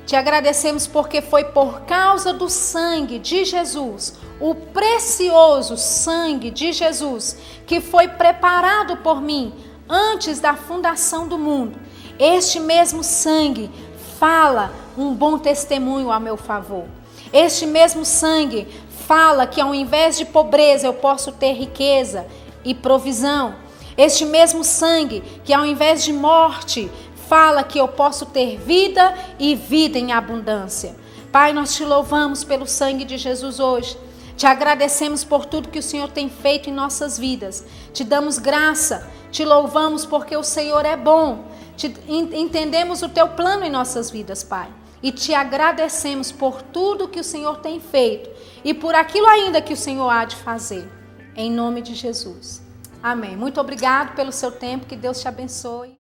Te 0.06 0.14
agradecemos 0.14 0.88
porque 0.88 1.22
foi 1.22 1.46
por 1.46 1.84
causa 1.84 2.34
do 2.34 2.50
sangue 2.50 3.18
de 3.18 3.46
Jesus, 3.46 4.16
o 4.42 4.54
precioso 4.54 5.78
sangue 5.78 6.52
de 6.52 6.74
Jesus, 6.74 7.38
que 7.66 7.80
foi 7.80 8.10
preparado 8.10 8.98
por 8.98 9.22
mim 9.22 9.54
antes 9.88 10.42
da 10.42 10.54
fundação 10.54 11.30
do 11.30 11.38
mundo. 11.38 11.80
Este 12.20 12.60
mesmo 12.60 13.06
sangue 13.06 13.72
fala 14.20 14.70
um 14.98 15.14
bom 15.14 15.40
testemunho 15.40 16.12
a 16.12 16.20
meu 16.20 16.36
favor. 16.36 16.97
Este 17.32 17.66
mesmo 17.66 18.06
sangue 18.06 18.68
fala 19.08 19.48
que 19.48 19.62
ao 19.62 19.74
invés 19.74 20.18
de 20.18 20.26
pobreza 20.26 20.88
eu 20.88 20.94
posso 20.94 21.32
ter 21.32 21.54
riqueza 21.54 22.26
e 22.64 22.74
provisão. 22.74 23.56
Este 23.98 24.26
mesmo 24.26 24.64
sangue 24.64 25.24
que 25.44 25.54
ao 25.54 25.66
invés 25.66 26.04
de 26.04 26.14
morte 26.14 26.92
fala 27.28 27.64
que 27.64 27.80
eu 27.80 27.88
posso 27.88 28.26
ter 28.26 28.58
vida 28.58 29.14
e 29.40 29.56
vida 29.56 29.98
em 29.98 30.12
abundância. 30.12 30.96
Pai, 31.32 31.52
nós 31.52 31.76
te 31.76 31.84
louvamos 31.84 32.44
pelo 32.44 32.66
sangue 32.66 33.04
de 33.06 33.18
Jesus 33.18 33.60
hoje. 33.60 33.98
Te 34.38 34.46
agradecemos 34.46 35.24
por 35.24 35.46
tudo 35.46 35.70
que 35.70 35.80
o 35.80 35.84
Senhor 35.84 36.10
tem 36.10 36.30
feito 36.30 36.70
em 36.70 36.74
nossas 36.74 37.18
vidas. 37.18 37.66
Te 37.92 38.04
damos 38.04 38.38
graça, 38.38 39.10
te 39.32 39.44
louvamos 39.44 40.06
porque 40.06 40.38
o 40.38 40.44
Senhor 40.44 40.86
é 40.86 40.96
bom. 40.96 41.46
Te, 41.76 41.94
entendemos 42.08 43.02
o 43.02 43.10
teu 43.10 43.28
plano 43.30 43.66
em 43.66 43.70
nossas 43.70 44.12
vidas, 44.12 44.44
Pai. 44.44 44.77
E 45.02 45.12
te 45.12 45.34
agradecemos 45.34 46.32
por 46.32 46.62
tudo 46.62 47.08
que 47.08 47.20
o 47.20 47.24
Senhor 47.24 47.58
tem 47.58 47.80
feito 47.80 48.30
e 48.64 48.74
por 48.74 48.96
aquilo 48.96 49.28
ainda 49.28 49.62
que 49.62 49.74
o 49.74 49.78
Senhor 49.78 50.10
há 50.10 50.26
de 50.26 50.36
fazer. 50.36 50.90
Em 51.36 51.52
nome 51.52 51.82
de 51.82 51.94
Jesus. 51.94 52.64
Amém. 53.02 53.38
Muito 53.38 53.62
obrigado 53.62 54.16
pelo 54.16 54.32
seu 54.32 54.52
tempo. 54.52 54.88
Que 54.88 54.96
Deus 54.96 55.22
te 55.22 55.28
abençoe. 55.28 55.96